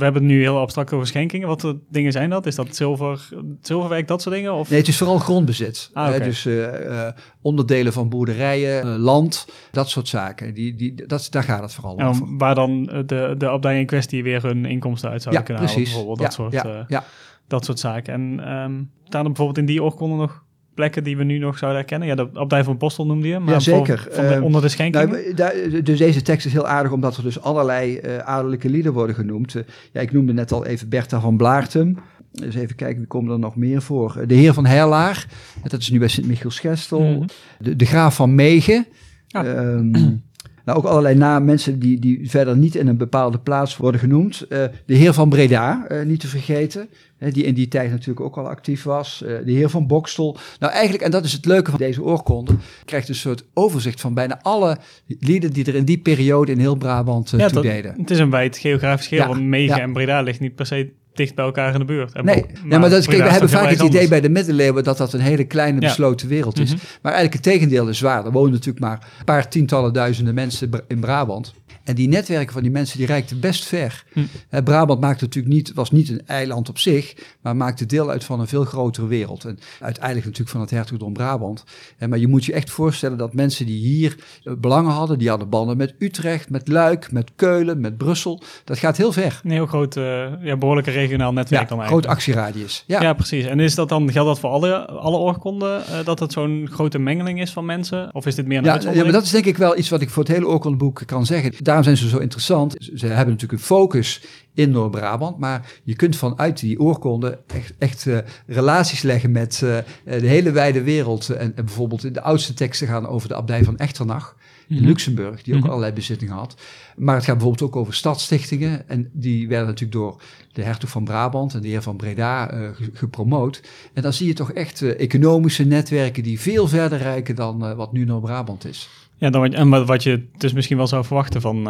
We 0.03 0.09
hebben 0.09 0.29
het 0.29 0.39
nu 0.39 0.41
heel 0.41 0.59
abstract 0.59 0.93
over 0.93 1.07
schenkingen. 1.07 1.49
Wat 1.49 1.61
voor 1.61 1.79
dingen 1.91 2.13
zijn 2.13 2.31
dat? 2.31 2.47
Is 2.47 2.55
dat 2.55 2.77
zilver, 2.77 3.29
zilverwerk, 3.61 4.09
dat 4.09 4.23
soort 4.23 4.35
dingen? 4.35 4.55
Of? 4.55 4.71
Nee, 4.71 4.79
het 4.79 4.89
is 4.89 4.97
vooral 4.97 5.19
grondbezit. 5.19 5.91
Ah, 5.93 6.25
dus 6.25 6.47
uh, 6.47 7.09
onderdelen 7.41 7.93
van 7.93 8.09
boerderijen, 8.09 8.87
uh, 8.87 8.97
land, 8.97 9.47
dat 9.71 9.89
soort 9.89 10.09
zaken. 10.09 10.55
Die, 10.55 10.75
die, 10.75 11.07
dat, 11.07 11.27
daar 11.31 11.43
gaat 11.43 11.63
het 11.63 11.75
vooral 11.75 12.01
over. 12.01 12.37
Waar 12.37 12.55
dan 12.55 12.85
de, 12.85 13.35
de 13.39 13.49
abdij 13.49 13.79
in 13.79 13.87
kwestie 13.87 14.23
weer 14.23 14.43
hun 14.43 14.65
inkomsten 14.65 15.11
uit 15.11 15.23
zouden 15.23 15.43
ja, 15.43 15.49
kunnen 15.49 15.73
precies. 15.73 15.93
halen. 15.93 16.07
Bijvoorbeeld 16.07 16.37
dat, 16.37 16.53
ja, 16.53 16.63
soort, 16.63 16.89
ja, 16.89 17.05
dat 17.47 17.65
soort 17.65 17.79
zaken. 17.79 18.13
En 18.15 18.53
um, 18.53 18.91
staan 19.05 19.21
er 19.21 19.27
bijvoorbeeld 19.27 19.59
in 19.59 19.67
die 19.67 19.83
oorkonde 19.83 20.17
nog 20.17 20.45
plekken 20.75 21.05
die 21.05 21.17
we 21.17 21.25
nu 21.25 21.39
nog 21.39 21.59
zouden 21.59 21.81
herkennen? 21.81 22.09
Ja, 22.09 22.15
de 22.15 22.29
abdij 22.35 22.65
van 22.65 22.77
Postel 22.77 23.07
noemde 23.07 23.29
je, 23.29 23.39
maar 23.39 23.55
ja, 23.55 23.61
zeker. 23.61 24.09
Van 24.11 24.27
de, 24.27 24.43
onder 24.43 24.61
de 24.61 24.69
schenking. 24.69 25.35
Nou, 25.37 25.83
dus 25.83 25.99
deze 25.99 26.23
tekst 26.23 26.47
is 26.47 26.53
heel 26.53 26.67
aardig 26.67 26.93
omdat 26.93 27.17
er 27.17 27.23
dus 27.23 27.41
allerlei 27.41 28.01
uh, 28.01 28.19
adellijke 28.19 28.69
lieden 28.69 28.93
worden 28.93 29.17
genoemd. 29.17 29.55
Uh, 29.55 29.63
ja, 29.93 30.01
ik 30.01 30.13
noemde 30.13 30.33
net 30.33 30.53
al 30.53 30.67
even 30.67 30.89
Bertha 30.89 31.21
van 31.21 31.37
Blaartem. 31.37 31.99
Dus 32.33 32.55
even 32.55 32.77
kijken, 32.77 32.99
wie 32.99 33.07
komen 33.07 33.33
er 33.33 33.39
nog 33.39 33.57
meer 33.57 33.83
voor? 33.83 34.25
De 34.27 34.35
heer 34.35 34.55
van 34.55 34.67
Herlaar, 34.67 35.27
dat 35.63 35.81
is 35.81 35.91
nu 35.91 35.99
bij 35.99 36.09
Sint-Michiels-Gestel. 36.09 37.01
Mhm. 37.01 37.27
de, 37.59 37.77
de 37.77 37.85
graaf 37.85 38.15
van 38.15 38.35
Megen. 38.35 38.87
Ja. 39.27 39.45
Um, 39.45 40.23
nou, 40.65 40.79
ook 40.79 40.85
allerlei 40.85 41.15
namen, 41.15 41.45
mensen 41.45 41.79
die, 41.79 41.99
die 41.99 42.31
verder 42.31 42.57
niet 42.57 42.75
in 42.75 42.87
een 42.87 42.97
bepaalde 42.97 43.39
plaats 43.39 43.77
worden 43.77 44.01
genoemd. 44.01 44.45
Uh, 44.49 44.65
de 44.87 44.95
heer 44.95 45.13
van 45.13 45.29
Breda, 45.29 45.87
uh, 45.89 46.05
niet 46.05 46.21
te 46.21 46.29
vergeten 46.29 46.89
die 47.31 47.45
in 47.45 47.55
die 47.55 47.69
tijd 47.69 47.91
natuurlijk 47.91 48.21
ook 48.21 48.37
al 48.37 48.49
actief 48.49 48.83
was. 48.83 49.23
Eh, 49.23 49.35
de 49.45 49.53
heer 49.53 49.69
van 49.69 49.87
Bokstel. 49.87 50.37
Nou, 50.59 50.73
eigenlijk, 50.73 51.05
en 51.05 51.11
dat 51.11 51.25
is 51.25 51.33
het 51.33 51.45
leuke 51.45 51.71
van 51.71 51.79
deze 51.79 52.03
oorkonde, 52.03 52.53
krijgt 52.85 53.09
een 53.09 53.15
soort 53.15 53.45
overzicht 53.55 54.01
van 54.01 54.15
bijna 54.15 54.39
alle 54.43 54.79
lieden 55.07 55.53
die 55.53 55.65
er 55.65 55.75
in 55.75 55.85
die 55.85 55.99
periode 55.99 56.53
in 56.53 56.59
heel 56.59 56.75
Brabant 56.75 57.31
ja, 57.37 57.49
toe 57.49 57.63
deden. 57.63 57.95
Het 57.97 58.11
is 58.11 58.19
een 58.19 58.31
wijd 58.31 58.59
geografisch 58.59 59.07
geheel, 59.07 59.27
want 59.27 59.43
Megen 59.43 59.81
en 59.81 59.93
Breda 59.93 60.21
ligt 60.21 60.41
niet 60.41 60.55
per 60.55 60.67
se 60.67 60.93
dicht 61.15 61.35
bij 61.35 61.45
elkaar 61.45 61.73
in 61.73 61.79
de 61.79 61.85
buurt. 61.85 62.13
En 62.13 62.25
nee, 62.25 62.45
maar, 62.65 62.81
maar 62.81 62.91
dat 62.91 62.99
is, 62.99 63.07
kijk, 63.07 63.23
we 63.23 63.29
hebben 63.29 63.49
vaak 63.49 63.71
het 63.71 63.83
idee 63.83 64.09
bij 64.09 64.21
de 64.21 64.29
middeleeuwen 64.29 64.85
dat 64.85 64.97
dat 64.97 65.13
een 65.13 65.21
hele 65.21 65.45
kleine 65.45 65.81
besloten 65.81 66.29
wereld 66.29 66.59
is. 66.59 66.75
Mhm. 66.75 66.85
Maar 67.03 67.13
eigenlijk 67.13 67.45
het 67.45 67.53
tegendeel 67.53 67.89
is 67.89 68.01
waar. 68.01 68.25
Er 68.25 68.33
wonen 68.33 68.53
natuurlijk 68.53 68.85
maar 68.85 69.09
een 69.19 69.25
paar 69.25 69.49
tientallen 69.49 69.93
duizenden 69.93 70.35
mensen 70.35 70.71
in 70.89 71.01
Brabant. 71.01 71.53
En 71.85 71.95
die 71.95 72.09
netwerken 72.09 72.53
van 72.53 72.63
die 72.63 72.71
mensen 72.71 72.99
die 72.99 73.07
reikten 73.07 73.41
best 73.41 73.65
ver. 73.65 74.05
Hm. 74.13 74.63
Brabant 74.65 75.01
maakte 75.01 75.25
natuurlijk 75.25 75.55
niet, 75.55 75.75
was 75.75 75.91
niet 75.91 76.09
een 76.09 76.23
eiland 76.27 76.69
op 76.69 76.79
zich, 76.79 77.15
maar 77.41 77.57
maakte 77.57 77.87
deel 77.87 78.11
uit 78.11 78.25
van 78.25 78.41
een 78.41 78.47
veel 78.47 78.65
grotere 78.65 79.07
wereld. 79.07 79.45
En 79.45 79.59
uiteindelijk 79.81 80.25
natuurlijk 80.25 80.51
van 80.51 80.61
het 80.61 80.71
hertogdom 80.71 81.13
Brabant. 81.13 81.65
Maar 82.09 82.19
je 82.19 82.29
moet 82.29 82.45
je 82.45 82.53
echt 82.53 82.71
voorstellen 82.71 83.19
dat 83.19 83.35
mensen 83.35 83.67
die 83.67 83.79
hier 83.79 84.17
eh, 84.45 84.53
belangen 84.59 84.93
hadden, 84.93 85.19
die 85.19 85.29
hadden 85.29 85.49
banden 85.49 85.77
met 85.77 85.95
Utrecht, 85.99 86.51
met 86.51 86.69
Luik, 86.69 87.13
met 87.13 87.31
Keulen, 87.37 87.81
met 87.81 87.97
Brussel. 87.97 88.43
Dat 88.65 88.79
gaat 88.79 88.97
heel 88.97 89.13
ver. 89.13 89.41
Een 89.45 89.51
heel 89.51 89.67
groot, 89.67 89.97
uh, 89.97 90.27
ja, 90.41 90.57
behoorlijke 90.57 90.91
regionaal 91.03 91.33
netwerk 91.33 91.69
ja, 91.69 91.77
dan 91.77 91.87
groot 91.87 92.07
actieradius. 92.07 92.85
Ja. 92.87 93.03
ja, 93.03 93.13
precies. 93.13 93.45
En 93.45 93.61
is 93.61 93.75
dat 93.75 93.89
dan, 93.89 94.13
geldt 94.13 94.29
dat 94.29 94.39
voor 94.39 94.51
alle, 94.51 94.87
alle 94.87 95.17
oorkonden, 95.17 95.83
uh, 95.91 96.05
dat 96.05 96.19
het 96.19 96.33
zo'n 96.33 96.69
grote 96.73 96.99
mengeling 96.99 97.41
is 97.41 97.53
van 97.53 97.65
mensen? 97.65 98.15
Of 98.15 98.27
is 98.27 98.35
dit 98.35 98.47
meer 98.47 98.59
een 98.59 98.65
ja, 98.65 98.81
ja, 98.93 99.03
maar 99.03 99.13
dat 99.13 99.23
is 99.25 99.31
denk 99.31 99.45
ik 99.45 99.57
wel 99.57 99.79
iets 99.79 99.89
wat 99.89 100.01
ik 100.01 100.11
voor 100.11 100.23
het 100.23 100.33
hele 100.33 100.47
oorkondeboek 100.47 101.03
kan 101.07 101.27
zeggen 101.27 101.53
daarom 101.65 101.85
zijn 101.85 101.97
ze 101.97 102.09
zo 102.09 102.19
interessant. 102.19 102.75
Ze 102.95 103.07
hebben 103.07 103.35
natuurlijk 103.35 103.53
een 103.53 103.67
focus 103.67 104.23
in 104.55 104.71
Noord-Brabant, 104.71 105.39
maar 105.39 105.73
je 105.85 105.97
kunt 105.97 106.17
vanuit 106.17 106.61
die 106.61 106.81
oorkonde 106.81 107.39
echt, 107.47 107.73
echt 107.79 108.07
uh, 108.07 108.19
relaties 108.47 109.03
leggen 109.03 109.31
met 109.33 109.61
uh, 109.65 109.77
de 110.05 110.27
hele 110.27 110.51
wijde 110.51 110.83
wereld. 110.83 111.31
En, 111.31 111.57
en, 111.57 111.65
bijvoorbeeld 111.65 112.05
in 112.05 112.13
de 112.13 112.23
oudste 112.23 112.55
teksten 112.55 112.87
gaan 112.87 113.07
over 113.07 113.29
de 113.29 113.35
abdij 113.35 113.65
van 113.65 113.77
Echternach 113.77 114.37
in 114.77 114.81
mm 114.81 114.87
Luxemburg, 114.87 115.43
die 115.43 115.55
ook 115.55 115.61
mm 115.61 115.69
allerlei 115.69 115.93
bezittingen 115.93 116.35
had. 116.35 116.57
Maar 116.97 117.15
het 117.15 117.25
gaat 117.25 117.37
bijvoorbeeld 117.37 117.71
ook 117.71 117.77
over 117.77 117.95
stadstichtingen. 117.95 118.89
En 118.89 119.11
die 119.13 119.49
werden 119.49 119.67
natuurlijk 119.67 119.93
door 119.93 120.23
de 120.53 120.63
hertog 120.63 120.91
van 120.91 121.05
Brabant 121.05 121.55
en 121.55 121.61
de 121.61 121.69
heer 121.69 121.83
van 121.83 121.97
Breda 121.97 122.55
uh, 122.55 122.69
gepromoot. 122.93 123.63
En 123.93 124.03
dan 124.03 124.13
zie 124.13 124.27
je 124.27 124.33
toch 124.33 124.53
echt 124.53 124.83
economische 124.83 125.65
netwerken 125.65 126.23
die 126.23 126.41
veel 126.41 126.69
verder 126.69 126.99
reiken 126.99 127.35
dan 127.35 127.75
wat 127.77 127.93
nu 127.93 128.05
Noord-Brabant 128.05 128.65
is. 128.65 128.89
Ja, 129.17 129.31
dan, 129.31 129.55
en 129.55 129.87
wat 129.87 130.03
je 130.03 130.27
dus 130.37 130.53
misschien 130.53 130.77
wel 130.77 130.87
zou 130.87 131.05
verwachten 131.05 131.41
van 131.41 131.67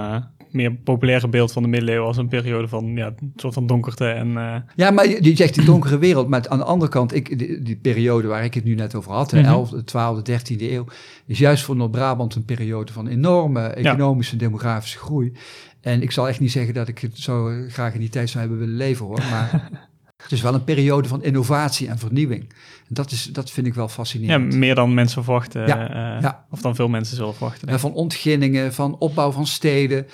meer 0.52 0.72
populaire 0.72 1.28
beeld 1.28 1.52
van 1.52 1.62
de 1.62 1.68
middeleeuwen 1.68 2.06
als 2.06 2.16
een 2.16 2.28
periode 2.28 2.68
van 2.68 2.96
ja, 2.96 3.06
een 3.06 3.32
soort 3.36 3.54
van 3.54 3.66
donkerte. 3.66 4.06
En, 4.06 4.28
uh... 4.28 4.54
Ja, 4.76 4.90
maar 4.90 5.08
je, 5.08 5.36
zegt 5.36 5.54
die 5.54 5.64
donkere 5.64 5.98
wereld, 5.98 6.28
maar 6.28 6.48
aan 6.48 6.58
de 6.58 6.64
andere 6.64 6.90
kant, 6.90 7.14
ik, 7.14 7.38
die, 7.64 7.76
periode 7.76 8.28
waar 8.28 8.44
ik 8.44 8.54
het 8.54 8.64
nu 8.64 8.74
net 8.74 8.94
over 8.94 9.12
had, 9.12 9.30
de 9.30 9.42
11e, 9.42 9.78
12e, 9.78 10.30
13e 10.30 10.60
eeuw, 10.60 10.84
is 11.26 11.38
juist 11.38 11.64
voor 11.64 11.76
Noord-Brabant 11.76 12.34
een 12.34 12.44
periode 12.44 12.92
van 12.92 13.06
enorme 13.06 13.60
economische 13.66 14.32
en 14.32 14.38
demografische 14.38 14.98
groei. 14.98 15.32
En 15.80 16.02
ik 16.02 16.10
zal 16.10 16.28
echt 16.28 16.40
niet 16.40 16.52
zeggen 16.52 16.74
dat 16.74 16.88
ik 16.88 16.98
het 16.98 17.18
zo 17.18 17.50
graag 17.68 17.94
in 17.94 18.00
die 18.00 18.08
tijd 18.08 18.28
zou 18.30 18.40
hebben 18.40 18.58
willen 18.58 18.76
leven 18.76 19.06
hoor, 19.06 19.22
maar 19.30 19.70
Het 20.22 20.32
is 20.32 20.40
wel 20.40 20.54
een 20.54 20.64
periode 20.64 21.08
van 21.08 21.22
innovatie 21.22 21.88
en 21.88 21.98
vernieuwing. 21.98 22.40
En 22.88 22.94
dat, 22.94 23.10
is, 23.10 23.24
dat 23.32 23.50
vind 23.50 23.66
ik 23.66 23.74
wel 23.74 23.88
fascinerend. 23.88 24.52
Ja, 24.52 24.58
meer 24.58 24.74
dan 24.74 24.94
mensen 24.94 25.24
verwachten. 25.24 25.66
Ja, 25.66 25.90
uh, 26.16 26.22
ja. 26.22 26.44
Of 26.50 26.60
dan 26.60 26.74
veel 26.74 26.88
mensen 26.88 27.16
zullen 27.16 27.34
verwachten. 27.34 27.68
En 27.68 27.80
van 27.80 27.92
ontginningen, 27.92 28.74
van 28.74 28.98
opbouw 28.98 29.30
van 29.30 29.46
steden. 29.46 30.06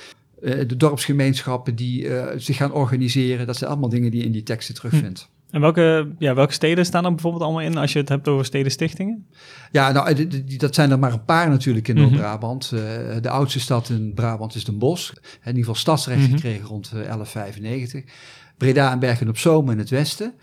Uh, 0.42 0.68
de 0.68 0.76
dorpsgemeenschappen 0.76 1.74
die 1.74 2.04
uh, 2.04 2.26
zich 2.36 2.56
gaan 2.56 2.72
organiseren. 2.72 3.46
Dat 3.46 3.56
zijn 3.56 3.70
allemaal 3.70 3.88
dingen 3.88 4.10
die 4.10 4.20
je 4.20 4.26
in 4.26 4.32
die 4.32 4.42
teksten 4.42 4.74
terugvindt. 4.74 5.20
Hm. 5.20 5.54
En 5.54 5.60
welke, 5.60 6.12
ja, 6.18 6.34
welke 6.34 6.52
steden 6.52 6.84
staan 6.84 7.04
er 7.04 7.10
bijvoorbeeld 7.10 7.42
allemaal 7.42 7.62
in 7.62 7.76
als 7.76 7.92
je 7.92 7.98
het 7.98 8.08
hebt 8.08 8.28
over 8.28 8.44
stedenstichtingen? 8.44 9.26
Ja, 9.72 9.92
nou, 9.92 10.28
dat 10.56 10.74
zijn 10.74 10.90
er 10.90 10.98
maar 10.98 11.12
een 11.12 11.24
paar 11.24 11.48
natuurlijk 11.48 11.88
in 11.88 11.94
mhm. 11.94 12.04
Noord-Brabant. 12.04 12.68
de 13.20 13.28
oudste 13.28 13.60
stad 13.60 13.88
in 13.88 14.14
Brabant 14.14 14.54
is 14.54 14.64
Den 14.64 14.78
Bosch. 14.78 15.10
In 15.10 15.46
ieder 15.46 15.58
geval 15.58 15.74
stadsrecht 15.74 16.20
mhm. 16.20 16.30
gekregen 16.30 16.66
rond 16.66 16.90
1195. 16.90 18.04
Breda 18.56 18.92
en 18.92 18.98
Bergen 18.98 19.28
op 19.28 19.38
Zoom 19.38 19.70
in 19.70 19.78
het 19.78 19.90
westen. 19.90 20.34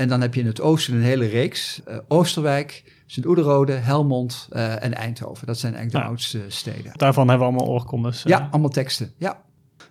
En 0.00 0.08
dan 0.08 0.20
heb 0.20 0.34
je 0.34 0.40
in 0.40 0.46
het 0.46 0.60
oosten 0.60 0.94
een 0.94 1.02
hele 1.02 1.26
reeks. 1.26 1.80
Uh, 1.88 1.98
Oosterwijk, 2.08 2.82
Sint-Oederode, 3.10 3.72
Helmond 3.72 4.48
uh, 4.52 4.84
en 4.84 4.94
Eindhoven. 4.94 5.46
Dat 5.46 5.58
zijn 5.58 5.74
eigenlijk 5.74 6.04
de 6.04 6.10
oudste 6.10 6.40
steden. 6.48 6.92
Daarvan 6.92 7.28
hebben 7.28 7.46
we 7.46 7.52
allemaal 7.52 7.74
oorkondes. 7.74 8.22
Ja, 8.22 8.40
eh. 8.40 8.46
allemaal 8.50 8.70
teksten. 8.70 9.12
Ja. 9.16 9.42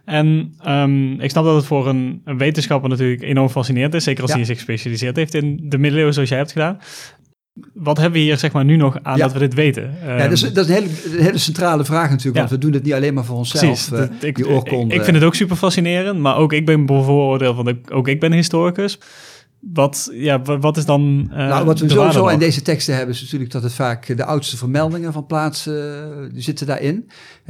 En 0.05 0.55
um, 0.67 1.19
ik 1.19 1.29
snap 1.29 1.43
dat 1.43 1.55
het 1.55 1.65
voor 1.65 1.87
een, 1.87 2.21
een, 2.25 2.37
wetenschapper 2.37 2.89
natuurlijk 2.89 3.21
enorm 3.21 3.49
fascinerend 3.49 3.93
is. 3.93 4.03
Zeker 4.03 4.23
als 4.23 4.33
hij 4.33 4.45
zich 4.45 4.55
gespecialiseerd 4.55 5.15
heeft 5.15 5.33
in 5.33 5.69
de 5.69 5.77
middeleeuwen 5.77 6.13
zoals 6.13 6.29
jij 6.29 6.37
hebt 6.37 6.51
gedaan 6.51 6.79
wat 7.73 7.97
hebben 7.97 8.19
we 8.19 8.25
hier 8.25 8.37
zeg 8.37 8.51
maar 8.51 8.65
nu 8.65 8.75
nog 8.75 8.97
aan 9.03 9.17
dat 9.17 9.33
we 9.33 9.39
dit 9.39 9.53
weten? 9.53 9.93
Ja, 10.05 10.17
dat 10.17 10.31
is, 10.31 10.43
ehm, 10.43 10.53
dat 10.53 10.69
is 10.69 10.75
een, 10.75 10.83
hele, 10.83 11.23
hele 11.23 11.37
centrale 11.37 11.85
vraag 11.85 12.09
natuurlijk, 12.09 12.37
want 12.37 12.49
we 12.49 12.57
doen 12.57 12.73
het 12.73 12.83
niet 12.83 12.93
alleen 12.93 13.13
maar 13.13 13.25
voor 13.25 13.37
onszelf, 13.37 13.91
uh, 13.91 14.01
ik, 14.21 15.03
vind 15.03 15.15
het 15.15 15.23
ook 15.23 15.35
super 15.35 15.55
fascinerend, 15.55 16.19
maar 16.19 16.35
ook 16.35 16.53
ik 16.53 16.65
ben 16.65 16.85
bevooroordeeld, 16.85 17.55
want 17.55 17.91
ook 17.91 18.07
ik 18.07 18.19
ben 18.19 18.31
historicus. 18.31 18.99
Wat, 19.59 20.09
ja, 20.13 20.41
wat 20.41 20.77
is 20.77 20.85
dan. 20.85 21.27
Uh, 21.29 21.37
nou, 21.37 21.65
wat 21.65 21.79
we 21.79 21.89
sowieso 21.89 22.27
in 22.27 22.39
deze 22.39 22.61
teksten 22.61 22.95
hebben, 22.95 23.15
is 23.15 23.21
natuurlijk 23.21 23.51
dat 23.51 23.63
het 23.63 23.73
vaak 23.73 24.17
de 24.17 24.25
oudste 24.25 24.57
vermeldingen 24.57 25.13
van 25.13 25.25
plaatsen 25.25 26.33
die 26.33 26.41
zitten 26.41 26.67
daarin. 26.67 27.09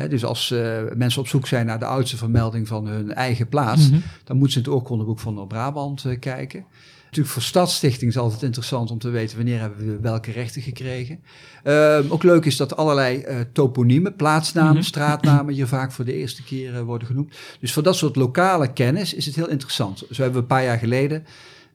dus 0.10 0.26
als 0.26 0.54
mensen 0.96 1.22
op 1.22 1.28
zoek 1.28 1.48
zijn 1.48 1.66
naar 1.66 1.80
de 1.80 1.86
oudste 1.86 2.18
vermelding 2.18 2.68
van 2.68 2.88
hun 2.88 3.14
eigen 3.14 3.48
plaats, 3.48 3.90
mhm. 3.90 4.00
dan 4.24 4.38
moeten 4.38 4.54
ze 4.54 4.60
in 4.60 4.66
het 4.66 4.74
oorkondeboek 4.74 5.20
van 5.20 5.34
Noord-Brabant 5.34 6.06
kijken. 6.20 6.66
Natuurlijk 7.10 7.34
voor 7.34 7.44
Stadsstichting 7.44 8.10
is 8.10 8.16
het 8.16 8.24
altijd 8.24 8.44
interessant 8.44 8.92
om 8.92 9.00
te 9.00 9.10
weten 9.10 9.38
wanneer 9.38 9.60
hebben 9.60 9.86
we 9.86 10.00
welke 10.02 10.32
rechten 10.32 10.62
gekregen. 10.62 11.20
Uh, 11.64 12.00
ook 12.10 12.24
leuk 12.24 12.46
is 12.46 12.58
dat 12.58 12.78
allerlei 12.78 13.26
uh, 13.28 13.40
toponiemen, 13.54 14.16
plaatsnamen, 14.16 14.74
mhm. 14.74 14.84
straatnamen 14.84 15.54
hier 15.54 15.68
vaak 15.68 15.92
voor 15.92 16.06
de 16.06 16.14
eerste 16.14 16.44
keer 16.44 16.74
uh, 16.74 16.82
worden 16.82 17.08
genoemd. 17.08 17.36
Dus 17.60 17.74
voor 17.74 17.84
dat 17.84 17.96
soort 17.96 18.16
lokale 18.16 18.74
kennis 18.74 19.14
is 19.14 19.26
het 19.26 19.36
heel 19.36 19.50
interessant. 19.50 19.98
Zo 19.98 20.22
hebben 20.22 20.34
we 20.34 20.40
een 20.40 20.46
paar 20.46 20.64
jaar 20.64 20.78
geleden 20.78 21.26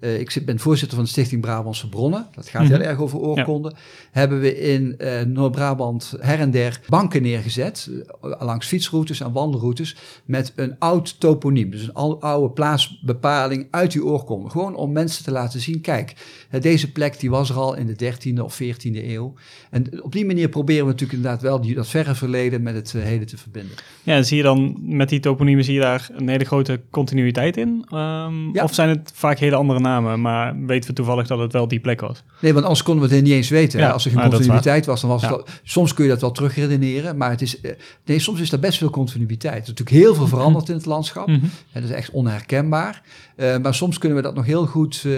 uh, 0.04 0.20
ik 0.20 0.42
ben 0.44 0.58
voorzitter 0.58 0.96
van 0.96 1.04
de 1.04 1.10
Stichting 1.10 1.40
Brabantse 1.40 1.88
Bronnen. 1.88 2.26
Dat 2.34 2.48
gaat 2.48 2.66
heel 2.66 2.78
mhm. 2.78 2.86
erg 2.86 2.98
over 2.98 3.18
oorkonden. 3.18 3.74
Hebben 4.10 4.40
we 4.40 4.60
in 4.60 4.94
uh, 4.98 5.20
Noord-Brabant 5.20 6.14
her 6.20 6.38
en 6.38 6.50
der 6.50 6.80
banken 6.88 7.22
neergezet. 7.22 7.90
Uh, 7.90 8.32
langs 8.38 8.66
fietsroutes 8.66 9.20
en 9.20 9.32
wandelroutes. 9.32 9.96
Met 10.24 10.52
een 10.56 10.76
oud 10.78 11.20
toponiem. 11.20 11.70
Dus 11.70 11.82
een 11.82 12.20
oude 12.20 12.50
plaatsbepaling 12.50 13.66
uit 13.70 13.92
die 13.92 14.04
oorkonde. 14.04 14.50
Gewoon 14.50 14.76
om 14.76 14.92
mensen 14.92 15.24
te 15.24 15.30
laten 15.30 15.60
zien. 15.60 15.80
Kijk, 15.80 16.14
deze 16.60 16.92
plek 16.92 17.20
die 17.20 17.30
was 17.30 17.50
er 17.50 17.56
al 17.56 17.74
in 17.74 17.86
de 17.86 18.12
13e 18.12 18.40
of 18.40 18.60
14e 18.62 19.04
eeuw. 19.04 19.34
En 19.70 20.02
op 20.02 20.12
die 20.12 20.26
manier 20.26 20.48
proberen 20.48 20.84
we 20.84 20.90
natuurlijk 20.90 21.18
inderdaad 21.18 21.42
wel 21.42 21.60
die, 21.60 21.74
dat 21.74 21.88
verre 21.88 22.14
verleden 22.14 22.62
met 22.62 22.74
het 22.74 22.92
heden 22.92 23.26
te 23.26 23.36
verbinden. 23.36 23.76
Ja, 24.02 24.22
zie 24.22 24.36
je 24.36 24.42
dan 24.42 24.76
met 24.80 25.08
die 25.08 25.20
toponiemen 25.20 25.64
zie 25.64 25.74
je 25.74 25.80
daar 25.80 26.08
een 26.12 26.28
hele 26.28 26.44
grote 26.44 26.80
continuïteit 26.90 27.56
in? 27.56 27.86
Um, 27.94 28.58
Of 28.58 28.74
zijn 28.74 28.88
het 28.88 29.12
vaak 29.14 29.38
hele 29.38 29.56
andere 29.56 29.80
namen? 29.80 29.93
Maar 30.02 30.66
weten 30.66 30.90
we 30.90 30.96
toevallig 30.96 31.26
dat 31.26 31.38
het 31.38 31.52
wel 31.52 31.68
die 31.68 31.80
plek 31.80 32.00
was. 32.00 32.22
Nee, 32.40 32.52
want 32.52 32.64
anders 32.64 32.82
konden 32.82 33.08
we 33.08 33.14
het 33.14 33.24
niet 33.24 33.32
eens 33.32 33.48
weten. 33.48 33.92
Als 33.92 34.04
er 34.04 34.10
geen 34.10 34.30
continuïteit 34.30 34.86
was, 34.86 35.00
dan 35.00 35.10
was 35.10 35.22
het 35.22 35.60
soms 35.62 35.94
kun 35.94 36.04
je 36.04 36.10
dat 36.10 36.20
wel 36.20 36.30
terugredeneren, 36.30 37.16
maar 37.16 37.30
het 37.30 37.42
is, 37.42 37.60
eh, 37.60 37.72
nee, 38.04 38.18
soms 38.18 38.40
is 38.40 38.52
er 38.52 38.58
best 38.58 38.78
veel 38.78 38.90
continuïteit. 38.90 39.54
Er 39.54 39.62
is 39.62 39.68
natuurlijk 39.68 39.96
heel 39.96 40.14
veel 40.14 40.26
veranderd 40.26 40.68
in 40.68 40.74
het 40.74 40.86
landschap. 40.86 41.26
Mm 41.26 41.42
dat 41.72 41.82
is 41.82 41.90
echt 41.90 42.10
onherkenbaar. 42.10 43.02
Uh, 43.36 43.56
maar 43.56 43.74
soms 43.74 43.98
kunnen 43.98 44.18
we 44.18 44.24
dat 44.24 44.34
nog 44.34 44.44
heel 44.44 44.66
goed 44.66 45.02
uh, 45.06 45.12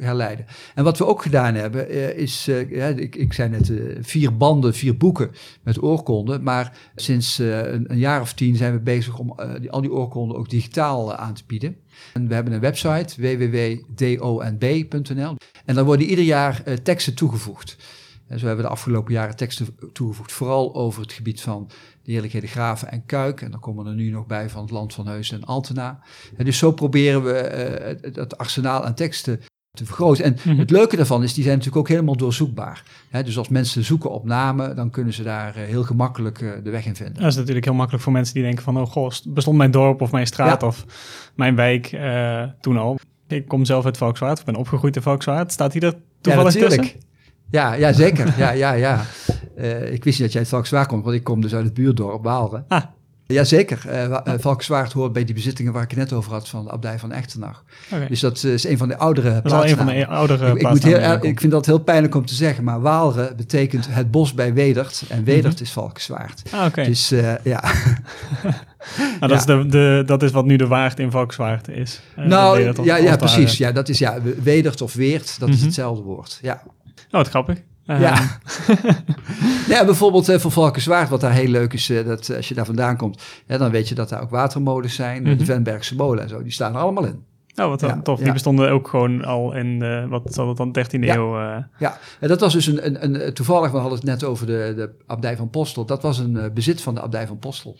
herleiden. 0.00 0.46
En 0.74 0.84
wat 0.84 0.98
we 0.98 1.06
ook 1.06 1.22
gedaan 1.22 1.54
hebben, 1.54 1.94
uh, 1.94 2.16
is, 2.16 2.44
ja, 2.70 2.86
ik, 2.86 3.16
ik 3.16 3.32
zei 3.32 3.48
net, 3.48 3.72
vier 4.00 4.36
banden, 4.36 4.74
vier 4.74 4.96
boeken 4.96 5.30
met 5.62 5.82
oorkonden. 5.82 6.42
Maar 6.42 6.76
sinds 6.96 7.38
een, 7.38 7.84
een, 7.90 7.98
jaar 7.98 8.20
of 8.20 8.32
tien 8.32 8.56
zijn 8.56 8.72
we 8.72 8.80
bezig 8.80 9.18
om 9.18 9.34
die, 9.60 9.70
al 9.70 9.80
die 9.80 9.92
oorkonden 9.92 10.36
ook 10.36 10.50
digitaal 10.50 11.14
aan 11.14 11.34
te 11.34 11.42
bieden. 11.46 11.76
En 12.12 12.28
we 12.28 12.34
hebben 12.34 12.52
een 12.52 12.60
website, 12.60 13.20
www.donb.nl. 13.96 15.36
En 15.64 15.74
daar 15.74 15.84
worden 15.84 16.06
ieder 16.06 16.24
jaar 16.24 16.82
teksten 16.82 17.14
toegevoegd. 17.14 17.76
En 18.32 18.38
zo 18.38 18.46
hebben 18.46 18.64
we 18.64 18.70
de 18.70 18.76
afgelopen 18.76 19.12
jaren 19.12 19.36
teksten 19.36 19.76
toegevoegd, 19.92 20.32
vooral 20.32 20.74
over 20.74 21.02
het 21.02 21.12
gebied 21.12 21.40
van 21.40 21.70
de 22.02 22.12
heerlijkheden 22.12 22.48
Graven 22.48 22.90
en 22.90 23.06
Kuik. 23.06 23.40
En 23.40 23.50
dan 23.50 23.60
komen 23.60 23.86
er 23.86 23.94
nu 23.94 24.10
nog 24.10 24.26
bij 24.26 24.50
van 24.50 24.62
het 24.62 24.70
land 24.70 24.94
van 24.94 25.06
Heus 25.06 25.32
en 25.32 25.44
Altena. 25.44 26.02
En 26.36 26.44
dus 26.44 26.58
zo 26.58 26.72
proberen 26.72 27.24
we 27.24 27.96
uh, 28.04 28.14
het 28.14 28.38
arsenaal 28.38 28.84
aan 28.84 28.94
teksten 28.94 29.40
te 29.72 29.84
vergroten. 29.84 30.24
En 30.24 30.36
mhm. 30.44 30.58
het 30.58 30.70
leuke 30.70 30.96
daarvan 30.96 31.22
is, 31.22 31.34
die 31.34 31.44
zijn 31.44 31.56
natuurlijk 31.56 31.82
ook 31.82 31.88
helemaal 31.88 32.16
doorzoekbaar. 32.16 32.82
dus 33.24 33.38
als 33.38 33.48
mensen 33.48 33.84
zoeken 33.84 34.10
op 34.10 34.24
namen, 34.24 34.76
dan 34.76 34.90
kunnen 34.90 35.12
ze 35.12 35.22
daar 35.22 35.56
eh, 35.56 35.62
heel 35.62 35.82
gemakkelijk 35.82 36.40
uh, 36.40 36.50
de 36.64 36.70
weg 36.70 36.86
in 36.86 36.96
vinden. 36.96 37.14
Dat 37.14 37.30
is 37.30 37.36
natuurlijk 37.36 37.64
heel 37.64 37.74
makkelijk 37.74 38.02
voor 38.04 38.12
mensen 38.12 38.34
die 38.34 38.42
denken 38.42 38.62
van, 38.62 38.80
oh 38.80 38.86
goh, 38.86 39.10
bestond 39.28 39.56
mijn 39.56 39.70
dorp 39.70 40.00
of 40.00 40.12
mijn 40.12 40.26
straat 40.26 40.62
of 40.62 40.84
mijn 41.34 41.56
wijk 41.56 41.92
uh, 41.92 42.42
toen 42.60 42.76
al. 42.76 42.98
Ik 43.28 43.48
kom 43.48 43.64
zelf 43.64 43.84
uit 43.84 43.96
Valkswaard, 43.96 44.38
ik 44.38 44.44
ben 44.44 44.56
opgegroeid 44.56 44.96
in 44.96 45.02
Valkswaard. 45.02 45.52
Staat 45.52 45.72
hij 45.72 45.82
er 45.82 45.94
toevallig 46.20 46.52
ja, 46.52 46.60
natuurlijk. 46.60 46.90
tussen? 46.90 47.10
Ja, 47.50 47.72
ja, 47.72 47.92
zeker. 47.92 48.34
ja, 48.38 48.50
ja, 48.50 48.72
ja. 48.72 49.04
Ik 49.90 50.04
wist 50.04 50.18
niet 50.18 50.18
dat 50.18 50.32
jij 50.32 50.40
uit 50.40 50.48
Valkenswaard 50.48 50.88
komt, 50.88 51.04
want 51.04 51.16
ik 51.16 51.24
kom 51.24 51.40
dus 51.40 51.54
uit 51.54 51.64
het 51.64 51.74
buurdorp 51.74 52.24
Waalre. 52.24 52.64
Ah. 52.68 52.82
Jazeker, 53.26 53.82
uh, 53.86 54.02
uh, 54.02 54.18
Valkenswaard 54.38 54.92
hoort 54.92 55.12
bij 55.12 55.24
die 55.24 55.34
bezittingen 55.34 55.72
waar 55.72 55.82
ik 55.82 55.90
het 55.90 55.98
net 55.98 56.12
over 56.12 56.32
had 56.32 56.48
van 56.48 56.64
de 56.64 56.70
abdij 56.70 56.98
van 56.98 57.12
Echtenach. 57.12 57.64
Okay. 57.92 58.08
Dus 58.08 58.20
dat 58.20 58.44
is 58.44 58.64
een 58.64 58.78
van 58.78 58.88
de 58.88 58.98
oudere 58.98 59.42
al 59.42 59.66
een 59.66 59.76
van 59.76 59.86
de 59.86 60.06
oudere 60.06 60.50
ik, 60.50 60.60
ik, 60.60 60.68
moet 60.68 60.82
heel, 60.82 61.24
ik 61.24 61.40
vind 61.40 61.52
dat 61.52 61.66
heel 61.66 61.78
pijnlijk 61.78 62.14
om 62.14 62.26
te 62.26 62.34
zeggen, 62.34 62.64
maar 62.64 62.80
Waalre 62.80 63.34
betekent 63.36 63.86
het 63.90 64.10
bos 64.10 64.34
bij 64.34 64.54
Wedert 64.54 65.02
en 65.08 65.24
Wedert 65.24 65.44
mm 65.44 65.52
-hmm. 65.52 65.64
is 65.64 65.72
Valkenswaard. 65.72 66.42
Ah, 66.50 66.66
oké. 66.66 66.84
Dus 66.84 67.12
uh, 67.12 67.34
ja. 67.44 67.62
nou, 69.20 69.32
dat, 69.32 69.38
is 69.38 69.44
de, 69.44 69.66
de, 69.66 70.02
dat 70.06 70.22
is 70.22 70.30
wat 70.30 70.44
nu 70.44 70.56
de 70.56 70.66
waard 70.66 70.98
in 70.98 71.10
Valkenswaard 71.10 71.68
is. 71.68 72.00
nou, 72.16 72.82
ja, 72.84 72.96
ja, 72.96 73.16
precies. 73.16 73.56
Ja, 73.56 73.72
dat 73.72 73.88
is 73.88 73.98
ja, 73.98 74.18
Wedert 74.42 74.80
of 74.80 74.94
Weert, 74.94 75.26
dat 75.26 75.38
mm 75.38 75.44
-hmm. 75.44 75.52
is 75.52 75.56
mhm. 75.56 75.66
hetzelfde 75.66 76.02
woord. 76.02 76.38
Ja. 76.42 76.62
Oh, 76.64 76.70
wat 77.10 77.28
grappig. 77.28 77.58
Ja. 77.84 77.96
Ehm. 77.96 78.86
ja, 79.72 79.84
bijvoorbeeld 79.84 80.28
uh, 80.28 80.38
voor 80.38 80.50
Valkenswaard, 80.50 81.08
wat 81.08 81.20
daar 81.20 81.32
heel 81.32 81.48
leuk 81.48 81.72
is, 81.72 81.90
uh, 81.90 82.06
dat 82.06 82.36
als 82.36 82.48
je 82.48 82.54
daar 82.54 82.64
vandaan 82.64 82.96
komt, 82.96 83.22
ja, 83.46 83.58
dan 83.58 83.70
weet 83.70 83.88
je 83.88 83.94
dat 83.94 84.08
daar 84.08 84.22
ook 84.22 84.30
watermolens 84.30 84.94
zijn, 84.94 85.22
mm 85.22 85.36
de 85.36 85.44
Venbergse 85.44 85.94
molen 85.94 86.22
en 86.22 86.28
zo, 86.28 86.42
die 86.42 86.52
staan 86.52 86.74
er 86.74 86.80
allemaal 86.80 87.04
in. 87.04 87.24
Oh, 87.56 87.68
wat 87.68 87.80
dan, 87.80 88.02
tof. 88.02 88.20
Die 88.20 88.32
bestonden 88.32 88.70
ook 88.70 88.88
gewoon 88.88 89.24
al 89.24 89.54
in, 89.54 89.78
de, 89.78 90.06
wat 90.08 90.34
zal 90.34 90.48
het 90.48 90.56
dan, 90.56 90.76
13e 90.78 91.00
eeuw? 91.00 91.40
Uh... 91.40 91.56
Ja, 91.78 91.98
en 92.20 92.28
dat 92.28 92.40
was 92.40 92.52
dus 92.52 92.66
een, 92.66 92.86
een, 92.86 93.26
een 93.26 93.34
toevallig, 93.34 93.70
we 93.70 93.78
hadden 93.78 93.98
het 93.98 94.06
net 94.06 94.24
over 94.24 94.46
de, 94.46 94.72
de 94.76 94.90
abdij 95.06 95.36
van 95.36 95.50
Postel, 95.50 95.84
dat 95.84 96.02
was 96.02 96.18
een 96.18 96.50
bezit 96.54 96.80
van 96.80 96.94
de 96.94 97.00
abdij 97.00 97.26
van 97.26 97.38
Postel. 97.38 97.76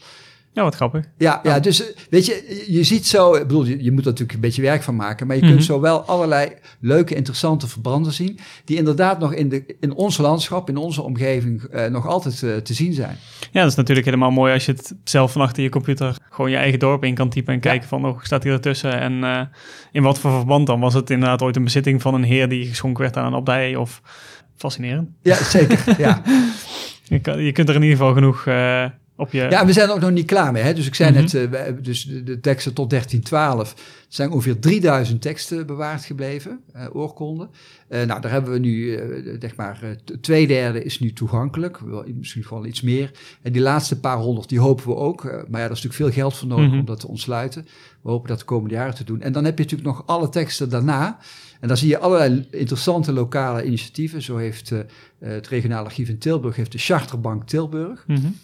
Ja, 0.54 0.62
wat 0.62 0.74
grappig. 0.74 1.04
Ja, 1.18 1.40
ja, 1.42 1.60
dus 1.60 1.82
eh, 1.82 1.96
weet 2.10 2.26
je, 2.26 2.64
je 2.68 2.84
ziet 2.84 3.06
zo, 3.06 3.34
ik 3.34 3.46
bedoel, 3.46 3.64
je, 3.64 3.84
je 3.84 3.90
moet 3.92 4.00
er 4.00 4.06
natuurlijk 4.06 4.32
een 4.32 4.40
beetje 4.40 4.62
werk 4.62 4.82
van 4.82 4.96
maken, 4.96 5.26
maar 5.26 5.36
je 5.36 5.42
kunt 5.42 5.54
mhm. 5.54 5.62
zo 5.62 5.80
wel 5.80 6.00
allerlei 6.00 6.52
leuke, 6.80 7.14
interessante 7.14 7.68
verbranden 7.68 8.12
zien, 8.12 8.38
die 8.64 8.76
inderdaad 8.76 9.18
nog 9.18 9.34
in, 9.34 9.48
de, 9.48 9.76
in 9.80 9.94
ons 9.94 10.18
landschap, 10.18 10.68
in 10.68 10.76
onze 10.76 11.02
omgeving, 11.02 11.62
eh, 11.62 11.90
nog 11.90 12.06
altijd 12.06 12.42
uh, 12.42 12.56
te 12.56 12.74
zien 12.74 12.92
zijn. 12.92 13.16
Ja, 13.52 13.60
dat 13.60 13.70
is 13.70 13.76
natuurlijk 13.76 14.06
helemaal 14.06 14.30
mooi 14.30 14.52
als 14.52 14.66
je 14.66 14.72
het 14.72 14.94
zelf 15.04 15.32
van 15.32 15.40
achter 15.40 15.62
je 15.62 15.68
computer 15.68 16.16
gewoon 16.30 16.50
je 16.50 16.56
eigen 16.56 16.78
dorp 16.78 17.04
in 17.04 17.14
kan 17.14 17.28
typen 17.28 17.54
en 17.54 17.60
kijken 17.60 17.88
van, 17.88 18.06
oh, 18.06 18.22
staat 18.22 18.42
hier 18.42 18.52
ertussen 18.52 19.00
en 19.00 19.12
uh, 19.12 19.40
in 19.92 20.02
wat 20.02 20.18
voor 20.18 20.30
verband 20.30 20.66
dan? 20.66 20.80
Was 20.80 20.94
het 20.94 21.10
inderdaad 21.10 21.42
ooit 21.42 21.56
een 21.56 21.64
bezitting 21.64 22.02
van 22.02 22.14
een 22.14 22.22
heer 22.22 22.48
die 22.48 22.66
geschonken 22.66 23.02
werd 23.02 23.16
aan 23.16 23.26
een 23.26 23.34
abdij 23.34 23.76
of 23.76 24.02
fascinerend? 24.56 25.08
Ja, 25.22 25.36
zeker, 25.44 25.94
ja. 25.98 26.22
je, 27.04 27.20
kan, 27.20 27.42
je 27.42 27.52
kunt 27.52 27.68
er 27.68 27.74
in 27.74 27.82
ieder 27.82 27.96
geval 27.96 28.14
genoeg 28.14 28.44
op 29.22 29.32
je... 29.32 29.46
Ja, 29.50 29.66
we 29.66 29.72
zijn 29.72 29.88
er 29.88 29.94
ook 29.94 30.00
nog 30.00 30.10
niet 30.10 30.26
klaar 30.26 30.52
mee. 30.52 30.62
Hè? 30.62 30.74
Dus 30.74 30.86
ik 30.86 30.94
zei 30.94 31.10
net, 31.12 31.32
uh, 31.32 31.50
dus 31.82 32.04
de, 32.24 32.40
teksten 32.40 32.74
tot 32.74 32.90
1312. 32.90 33.70
Er 33.72 33.78
zijn 34.08 34.30
ongeveer 34.30 34.58
3000 34.58 35.22
teksten 35.22 35.66
bewaard 35.66 36.04
gebleven, 36.04 36.60
uh, 36.76 36.86
oorkonden. 36.92 37.50
Uh, 37.88 38.02
nou, 38.02 38.20
daar 38.20 38.30
hebben 38.30 38.52
we 38.52 38.58
nu, 38.58 38.98
zeg 39.40 39.56
maar, 39.56 39.96
twee 40.20 40.46
derde 40.46 40.84
is 40.84 41.00
nu 41.00 41.12
toegankelijk. 41.12 41.80
Misschien 42.14 42.44
gewoon 42.44 42.66
iets 42.66 42.80
meer. 42.80 43.10
En 43.42 43.52
die 43.52 43.62
laatste 43.62 44.00
paar 44.00 44.16
honderd, 44.16 44.48
die 44.48 44.60
hopen 44.60 44.86
we 44.86 44.96
ook. 44.96 45.22
maar 45.22 45.32
ja, 45.32 45.48
daar 45.50 45.70
is 45.70 45.82
natuurlijk 45.82 45.94
veel 45.94 46.10
geld 46.10 46.36
voor 46.36 46.48
nodig 46.48 46.68
mhm. 46.68 46.78
om 46.78 46.84
dat 46.84 47.00
te 47.00 47.08
ontsluiten. 47.08 47.66
We 48.02 48.10
hopen 48.10 48.28
dat 48.28 48.38
de 48.38 48.44
komende 48.44 48.74
jaren 48.74 48.94
te 48.94 49.04
doen. 49.04 49.20
En 49.20 49.32
dan 49.32 49.44
heb 49.44 49.58
je 49.58 49.62
natuurlijk 49.62 49.96
nog 49.96 50.06
alle 50.06 50.28
teksten 50.28 50.70
daarna. 50.70 51.18
En 51.60 51.68
dan 51.68 51.76
zie 51.76 51.88
je 51.88 51.98
allerlei 51.98 52.46
interessante 52.50 53.12
lokale 53.12 53.64
initiatieven. 53.64 54.22
Zo 54.22 54.36
heeft 54.36 54.72
het 55.18 55.48
regionale 55.48 55.84
archief 55.84 56.08
in 56.08 56.18
Tilburg, 56.18 56.56
heeft 56.56 56.72
de 56.72 56.78
Charterbank 56.78 57.46
Tilburg. 57.46 58.04
Mm 58.06 58.36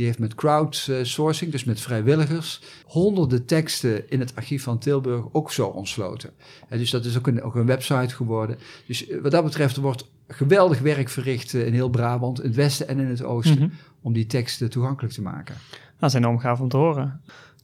die 0.00 0.08
heeft 0.08 0.20
met 0.20 0.34
crowdsourcing, 0.34 1.52
dus 1.52 1.64
met 1.64 1.80
vrijwilligers, 1.80 2.60
honderden 2.84 3.44
teksten 3.44 4.10
in 4.10 4.20
het 4.20 4.36
archief 4.36 4.62
van 4.62 4.78
Tilburg 4.78 5.24
ook 5.32 5.52
zo 5.52 5.66
ontsloten. 5.66 6.30
En 6.68 6.78
dus 6.78 6.90
dat 6.90 7.04
is 7.04 7.18
ook 7.18 7.26
een, 7.26 7.42
ook 7.42 7.54
een 7.54 7.66
website 7.66 8.14
geworden. 8.14 8.58
Dus 8.86 9.06
eh, 9.06 9.20
wat 9.20 9.30
dat 9.30 9.44
betreft, 9.44 9.76
wordt 9.76 10.10
geweldig 10.28 10.78
werk 10.78 11.08
verricht 11.08 11.54
eh, 11.54 11.66
in 11.66 11.72
heel 11.72 11.88
Brabant, 11.88 12.40
in 12.40 12.46
het 12.46 12.56
westen 12.56 12.88
en 12.88 12.98
in 12.98 13.06
het 13.06 13.22
oosten, 13.22 13.58
mhm. 13.58 13.68
om 14.02 14.12
die 14.12 14.26
teksten 14.26 14.70
toegankelijk 14.70 15.14
te 15.14 15.22
maken. 15.22 15.54
Dat 15.98 16.10
is 16.10 16.16
enorm 16.16 16.38
gaaf 16.38 16.60
om 16.60 16.68
te 16.68 16.76
horen. 16.76 17.20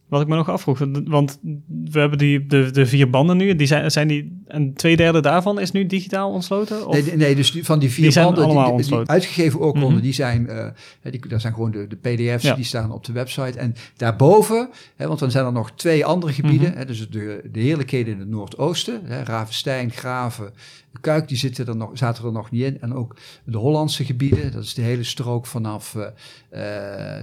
Wat 0.07 0.21
ik 0.21 0.27
me 0.27 0.35
nog 0.35 0.49
afvroeg, 0.49 0.79
want 1.03 1.39
we 1.91 1.99
hebben 1.99 2.17
die, 2.17 2.45
de, 2.45 2.71
de 2.71 2.85
vier 2.85 3.09
banden 3.09 3.37
nu, 3.37 3.55
die 3.55 3.67
zijn, 3.67 3.91
zijn 3.91 4.07
die, 4.07 4.43
en 4.47 4.73
twee 4.73 4.95
derde 4.95 5.21
daarvan 5.21 5.59
is 5.59 5.71
nu 5.71 5.85
digitaal 5.85 6.31
ontsloten? 6.31 6.87
Of? 6.87 6.93
Nee, 6.93 7.15
nee, 7.17 7.35
dus 7.35 7.57
van 7.61 7.79
die 7.79 7.89
vier 7.89 8.11
die 8.11 8.21
banden, 8.21 8.77
die, 8.77 8.85
die, 8.85 8.97
uitgegeven 9.05 9.59
oorkonden, 9.59 9.91
mm 9.91 9.95
die 10.01 10.13
zijn, 10.13 10.47
uh, 10.49 11.11
die, 11.11 11.27
dat 11.27 11.41
zijn 11.41 11.53
gewoon 11.53 11.71
de, 11.71 11.87
de 11.87 11.95
pdf's, 11.95 12.55
die 12.55 12.65
staan 12.65 12.91
op 12.91 13.05
de 13.05 13.11
website. 13.11 13.59
En 13.59 13.75
daarboven, 13.95 14.69
hè, 14.95 15.07
want 15.07 15.19
dan 15.19 15.31
zijn 15.31 15.45
er 15.45 15.51
nog 15.51 15.71
twee 15.71 16.05
andere 16.05 16.33
gebieden, 16.33 16.69
mhm. 16.69 16.77
hè, 16.77 16.85
dus 16.85 17.09
de, 17.09 17.41
de 17.51 17.59
heerlijkheden 17.59 18.13
in 18.13 18.19
het 18.19 18.29
noordoosten, 18.29 19.01
hè, 19.05 19.23
Ravenstein, 19.23 19.91
Graven 19.91 20.53
Kuik, 21.01 21.27
die 21.27 21.37
zitten 21.37 21.67
er 21.67 21.75
nog, 21.75 21.89
zaten 21.93 22.25
er 22.25 22.31
nog 22.31 22.51
niet 22.51 22.63
in. 22.63 22.81
En 22.81 22.93
ook 22.93 23.15
de 23.43 23.57
Hollandse 23.57 24.05
gebieden, 24.05 24.51
dat 24.51 24.63
is 24.63 24.73
de 24.73 24.81
hele 24.81 25.03
strook 25.03 25.45
vanaf 25.45 25.95
uh, 25.95 26.61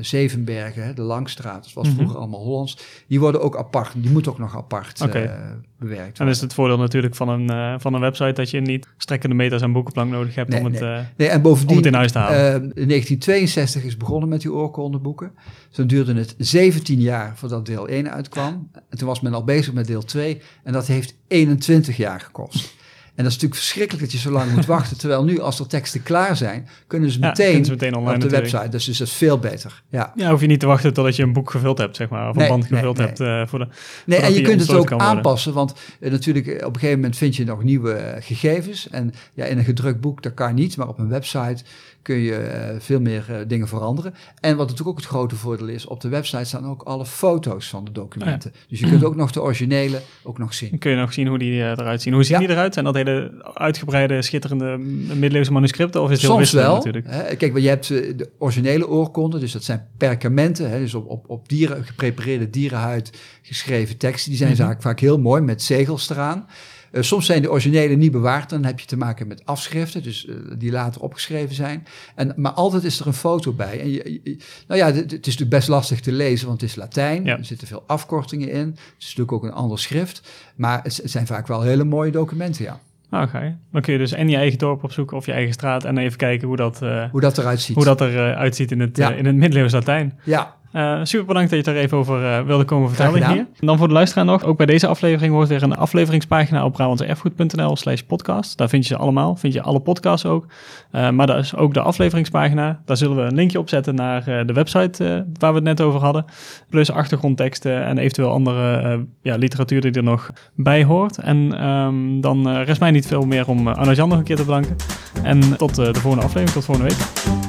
Zevenbergen, 0.00 0.94
de 0.94 1.02
Langstraat, 1.02 1.64
dat 1.64 1.72
was 1.72 1.86
mhm. 1.86 1.96
vroeger 1.96 2.18
allemaal 2.18 2.40
Hollands. 2.40 2.78
Die 3.06 3.20
worden 3.20 3.40
ook 3.42 3.56
apart, 3.56 3.92
die 3.96 4.10
moeten 4.10 4.32
ook 4.32 4.38
nog 4.38 4.56
apart 4.56 5.00
okay. 5.00 5.30
bewerkt 5.78 6.18
worden. 6.18 6.26
En 6.26 6.28
is 6.28 6.40
het 6.40 6.54
voordeel 6.54 6.78
natuurlijk 6.78 7.13
van 7.14 7.28
een, 7.28 7.80
van 7.80 7.94
een 7.94 8.00
website 8.00 8.33
dat 8.33 8.50
je 8.50 8.61
niet 8.61 8.88
strekkende 8.97 9.35
meters 9.35 9.62
en 9.62 9.73
boekenplank 9.73 10.11
nodig 10.11 10.35
hebt 10.35 10.54
om, 10.54 10.64
het, 10.64 10.80
nee, 11.16 11.28
en 11.28 11.42
bovendien, 11.42 11.76
het 11.76 11.87
in 11.87 11.94
huis 11.94 12.12
te 12.12 12.18
halen. 12.18 12.54
in 12.54 12.88
1962 12.88 13.85
is 13.85 13.97
begonnen 13.97 14.28
met 14.28 14.40
die 14.40 14.52
oorkondeboeken. 14.52 15.33
Toen 15.71 15.87
duurde 15.87 16.14
het 16.14 16.35
17 16.38 17.00
jaar 17.00 17.37
voordat 17.37 17.66
deel 17.66 17.88
1 17.88 18.12
uitkwam. 18.12 18.71
En 18.88 18.99
toen 18.99 19.09
was 19.09 19.21
men 19.21 19.35
al 19.35 19.44
bezig 19.44 19.73
met 19.73 19.87
deel 19.87 20.04
2 20.04 20.40
en 20.62 20.73
dat 20.73 20.87
heeft 20.87 21.14
21 21.28 21.97
jaar 21.97 22.21
gekost. 22.21 22.75
En 23.14 23.25
dat 23.25 23.33
is 23.33 23.33
natuurlijk 23.33 23.61
verschrikkelijk 23.61 24.04
dat 24.04 24.12
je 24.12 24.18
zo 24.18 24.30
lang 24.30 24.52
moet 24.52 24.66
wachten. 24.76 24.99
Terwijl 24.99 25.25
nu, 25.25 25.40
als 25.40 25.59
er 25.59 25.66
teksten 25.66 26.02
klaar 26.02 26.37
zijn, 26.37 26.68
kunnen 26.87 27.11
ze 27.11 27.18
Ja, 27.21 27.26
meteen, 27.26 27.47
kunnen 27.47 27.64
ze 27.64 27.71
meteen 27.71 27.94
online 27.94 28.14
op 28.14 28.21
de 28.21 28.26
natuurlijk. 28.26 28.52
website. 28.52 28.71
Dus, 28.71 28.85
dus 28.85 28.99
dat 28.99 29.06
is 29.06 29.12
veel 29.12 29.38
beter. 29.38 29.83
Ja. 29.88 30.12
Ja, 30.14 30.30
hoef 30.30 30.40
je 30.40 30.47
niet 30.47 30.61
te 30.61 30.66
wachten 30.66 30.92
totdat 30.92 31.16
je 31.16 31.23
een 31.23 31.33
boek 31.33 31.50
gevuld 31.50 31.78
hebt, 31.78 31.97
zeg 31.97 32.09
maar. 32.09 32.28
Of 32.28 32.37
Nee, 32.37 32.44
een 32.44 32.52
band 32.52 32.66
gevuld 32.66 32.97
nee. 32.97 33.06
hebt 33.06 33.21
eh, 33.21 33.42
voor 33.47 33.59
de... 33.59 33.68
Nee, 34.06 34.18
en 34.18 34.33
je 34.33 34.40
kunt 34.40 34.61
het 34.61 34.73
ook 34.73 34.92
aanpassen, 34.92 35.52
want 35.52 35.75
eh, 36.00 36.11
natuurlijk 36.11 36.47
eh, 36.47 36.66
op 36.66 36.75
een 36.75 36.80
gegeven 36.80 37.00
moment 37.00 37.16
vind 37.16 37.37
je 37.37 37.44
nog 37.44 37.62
nieuwe 37.62 38.16
gegevens. 38.21 38.88
En 38.90 39.12
ja, 39.35 39.44
in 39.44 39.59
een 39.59 39.64
gedrukt 39.64 40.00
boek, 40.00 40.23
dat 40.23 40.35
kan 40.35 40.54
niet, 40.54 40.76
maar 40.76 40.88
op 40.88 40.99
een 40.99 41.09
website 41.09 41.64
kun 42.04 42.16
je 42.16 42.34
eh, 42.37 42.75
veel 42.78 43.00
meer 43.00 43.25
eh, 43.28 43.37
dingen 43.46 43.68
veranderen. 43.68 44.14
En 44.40 44.56
wat 44.56 44.68
natuurlijk 44.68 44.88
ook 44.88 45.02
het 45.02 45.06
grote 45.12 45.37
voordeel 45.37 45.68
is, 45.68 45.87
op 45.87 46.00
de 46.00 46.08
website 46.08 46.44
staan 46.44 46.66
ook 46.66 46.82
alle 46.82 47.06
foto's 47.06 47.68
van 47.68 47.84
de 47.84 47.92
documenten. 47.92 48.52
Dus 48.68 48.80
je 48.80 48.87
kunt 48.88 49.04
ook 49.08 49.16
nog 49.16 49.30
de 49.30 49.42
originele 49.42 50.00
ook 50.23 50.38
nog 50.38 50.54
zien. 50.54 50.70
Dan 50.70 50.78
kun 50.78 50.90
je 50.90 50.96
nog 50.96 51.12
zien 51.12 51.26
hoe 51.26 51.38
die 51.38 51.61
eh, 51.62 51.68
eruit 51.70 52.02
zien. 52.02 52.12
Hoe 52.12 52.25
zien 52.25 52.40
Ja. 52.40 52.46
die 52.46 52.50
eruit? 52.54 52.73
Zijn 52.73 52.84
dat 52.84 52.94
hele 52.94 53.32
uitgebreide, 53.54 54.23
schitterende 54.23 54.76
middeleeuwse 55.14 55.52
manuscripten? 55.52 56.02
Of 56.02 56.11
is 56.11 56.12
het 56.12 56.20
heel 56.20 56.30
Soms 56.30 56.52
wisselend 56.52 56.66
wel. 56.66 56.76
natuurlijk? 56.76 57.06
Hè. 57.28 57.37
Kijk, 57.37 57.58
je 57.58 57.68
hebt 57.68 57.88
de 57.88 58.30
originele 58.38 58.88
oorkonden, 58.88 59.40
dus 59.40 59.52
dat 59.52 59.64
zijn 59.64 59.87
perkamenten, 59.99 60.70
hè, 60.70 60.78
dus 60.78 60.94
op, 60.94 61.08
op, 61.08 61.28
op 61.28 61.49
dieren, 61.49 61.84
geprepareerde 61.84 62.50
dierenhuid 62.50 63.18
geschreven 63.42 63.96
teksten. 63.96 64.30
Die 64.30 64.38
zijn 64.38 64.52
Mhm. 64.52 64.62
vaak, 64.62 64.82
vaak 64.82 65.00
heel 65.00 65.18
mooi 65.18 65.42
met 65.42 65.62
zegels 65.62 66.11
eraan. 66.11 66.46
Eh, 66.94 67.02
soms 67.02 67.26
zijn 67.26 67.42
de 67.42 67.50
originele 67.50 67.94
niet 67.94 68.12
bewaard, 68.12 68.50
dan 68.50 68.64
heb 68.64 68.80
je 68.80 68.86
te 68.86 68.96
maken 68.96 69.26
met 69.26 69.42
afschriften, 69.44 70.02
dus 70.02 70.26
eh, 70.26 70.34
die 70.58 70.70
later 70.70 71.00
opgeschreven 71.00 71.54
zijn. 71.54 71.86
En, 72.14 72.32
maar 72.36 72.52
altijd 72.52 72.84
is 72.84 73.00
er 73.00 73.06
een 73.06 73.12
foto 73.12 73.52
bij. 73.52 73.80
En 73.80 73.90
je, 73.90 74.20
je- 74.24 74.36
nou 74.68 74.80
ja, 74.80 74.86
het 74.86 75.12
is 75.12 75.18
natuurlijk 75.18 75.50
best 75.50 75.68
lastig 75.68 76.00
te 76.00 76.12
lezen, 76.12 76.46
want 76.48 76.60
het 76.60 76.70
is 76.70 76.76
Latijn. 76.76 77.24
Ja. 77.24 77.38
Er 77.38 77.44
zitten 77.44 77.66
veel 77.68 77.84
afkortingen 77.86 78.50
in. 78.50 78.66
Het 78.66 78.78
is 78.98 79.04
natuurlijk 79.16 79.32
ook 79.32 79.44
een 79.44 79.52
ander 79.52 79.78
schrift. 79.78 80.30
Maar 80.56 80.82
het 80.82 80.96
het 80.96 81.10
zijn 81.10 81.26
vaak 81.26 81.46
wel 81.46 81.62
hele 81.62 81.84
mooie 81.84 82.10
documenten, 82.10 82.64
ja. 82.64 82.80
Nou, 83.10 83.28
ga 83.28 83.42
je. 83.42 83.52
Dan 83.72 83.82
kun 83.82 83.92
je 83.92 83.98
dus 83.98 84.12
en 84.12 84.28
je 84.28 84.36
eigen 84.36 84.58
dorp 84.58 84.84
opzoeken 84.84 85.16
of 85.16 85.26
je 85.26 85.32
eigen 85.32 85.52
straat 85.54 85.84
en 85.84 85.98
even 85.98 86.18
kijken 86.18 86.48
hoe 86.48 86.56
dat, 86.56 86.82
eh, 86.82 87.10
Hoe 87.10 87.20
dat 87.20 87.38
eruit 87.38 87.60
ziet. 87.60 87.76
hoe 87.76 87.84
dat 87.84 88.00
eruit 88.00 88.36
uitziet 88.36 88.70
in 88.70 88.80
het, 88.80 88.96
Ja. 88.96 89.12
in 89.12 89.26
het 89.26 89.34
middeleeuws 89.36 89.72
Latijn. 89.72 90.18
Ja, 90.24 90.56
Eh, 90.74 91.00
super 91.02 91.26
bedankt 91.26 91.50
dat 91.50 91.64
je 91.64 91.70
het 91.70 91.76
er 91.76 91.82
even 91.82 91.98
over 91.98 92.24
eh, 92.24 92.40
wilde 92.40 92.64
komen 92.64 92.88
vertellen 92.88 93.26
hier. 93.26 93.46
En 93.60 93.66
dan 93.66 93.78
voor 93.78 93.88
de 93.88 93.94
luisteraar 93.94 94.24
nog, 94.24 94.44
ook 94.44 94.56
bij 94.56 94.66
deze 94.66 94.86
aflevering 94.86 95.32
wordt 95.32 95.48
weer 95.48 95.62
een 95.62 95.76
afleveringspagina 95.76 96.64
op 96.64 96.72
brabantserfgoed.nl 96.72 97.76
slash 97.76 98.00
podcast. 98.00 98.58
Daar 98.58 98.68
vind 98.68 98.86
je 98.86 98.94
ze 98.94 99.00
allemaal, 99.00 99.36
vind 99.36 99.52
je 99.52 99.62
alle 99.62 99.80
podcasts 99.80 100.26
ook. 100.26 100.46
Eh, 100.90 101.10
maar 101.10 101.26
daar 101.26 101.38
is 101.38 101.56
ook 101.56 101.74
de 101.74 101.80
afleveringspagina. 101.80 102.80
Daar 102.84 102.96
zullen 102.96 103.16
we 103.16 103.22
een 103.22 103.34
linkje 103.34 103.58
op 103.58 103.68
zetten 103.68 103.94
naar 103.94 104.24
de 104.24 104.52
website 104.52 105.26
waar 105.38 105.50
we 105.50 105.56
het 105.56 105.64
net 105.64 105.80
over 105.80 106.00
hadden. 106.00 106.24
Plus 106.68 106.90
achtergrondteksten 106.90 107.84
en 107.84 107.98
eventueel 107.98 108.30
andere 108.30 109.06
ja, 109.22 109.36
literatuur 109.36 109.80
die 109.80 109.92
er 109.92 110.02
nog 110.02 110.30
bij 110.54 110.84
hoort. 110.84 111.18
En 111.18 111.58
ehm, 111.58 112.20
dan 112.20 112.48
rest 112.48 112.80
mij 112.80 112.90
niet 112.90 113.06
veel 113.06 113.22
meer 113.22 113.48
om 113.48 113.68
uh, 113.68 113.74
Arno 113.74 113.92
Jan 113.92 114.08
nog 114.08 114.18
een 114.18 114.24
keer 114.24 114.36
te 114.36 114.44
bedanken. 114.44 114.76
En 115.22 115.56
tot 115.56 115.74
de 115.74 115.94
volgende 115.94 116.24
aflevering, 116.24 116.50
tot 116.50 116.64
volgende 116.64 116.88
week. 116.88 117.43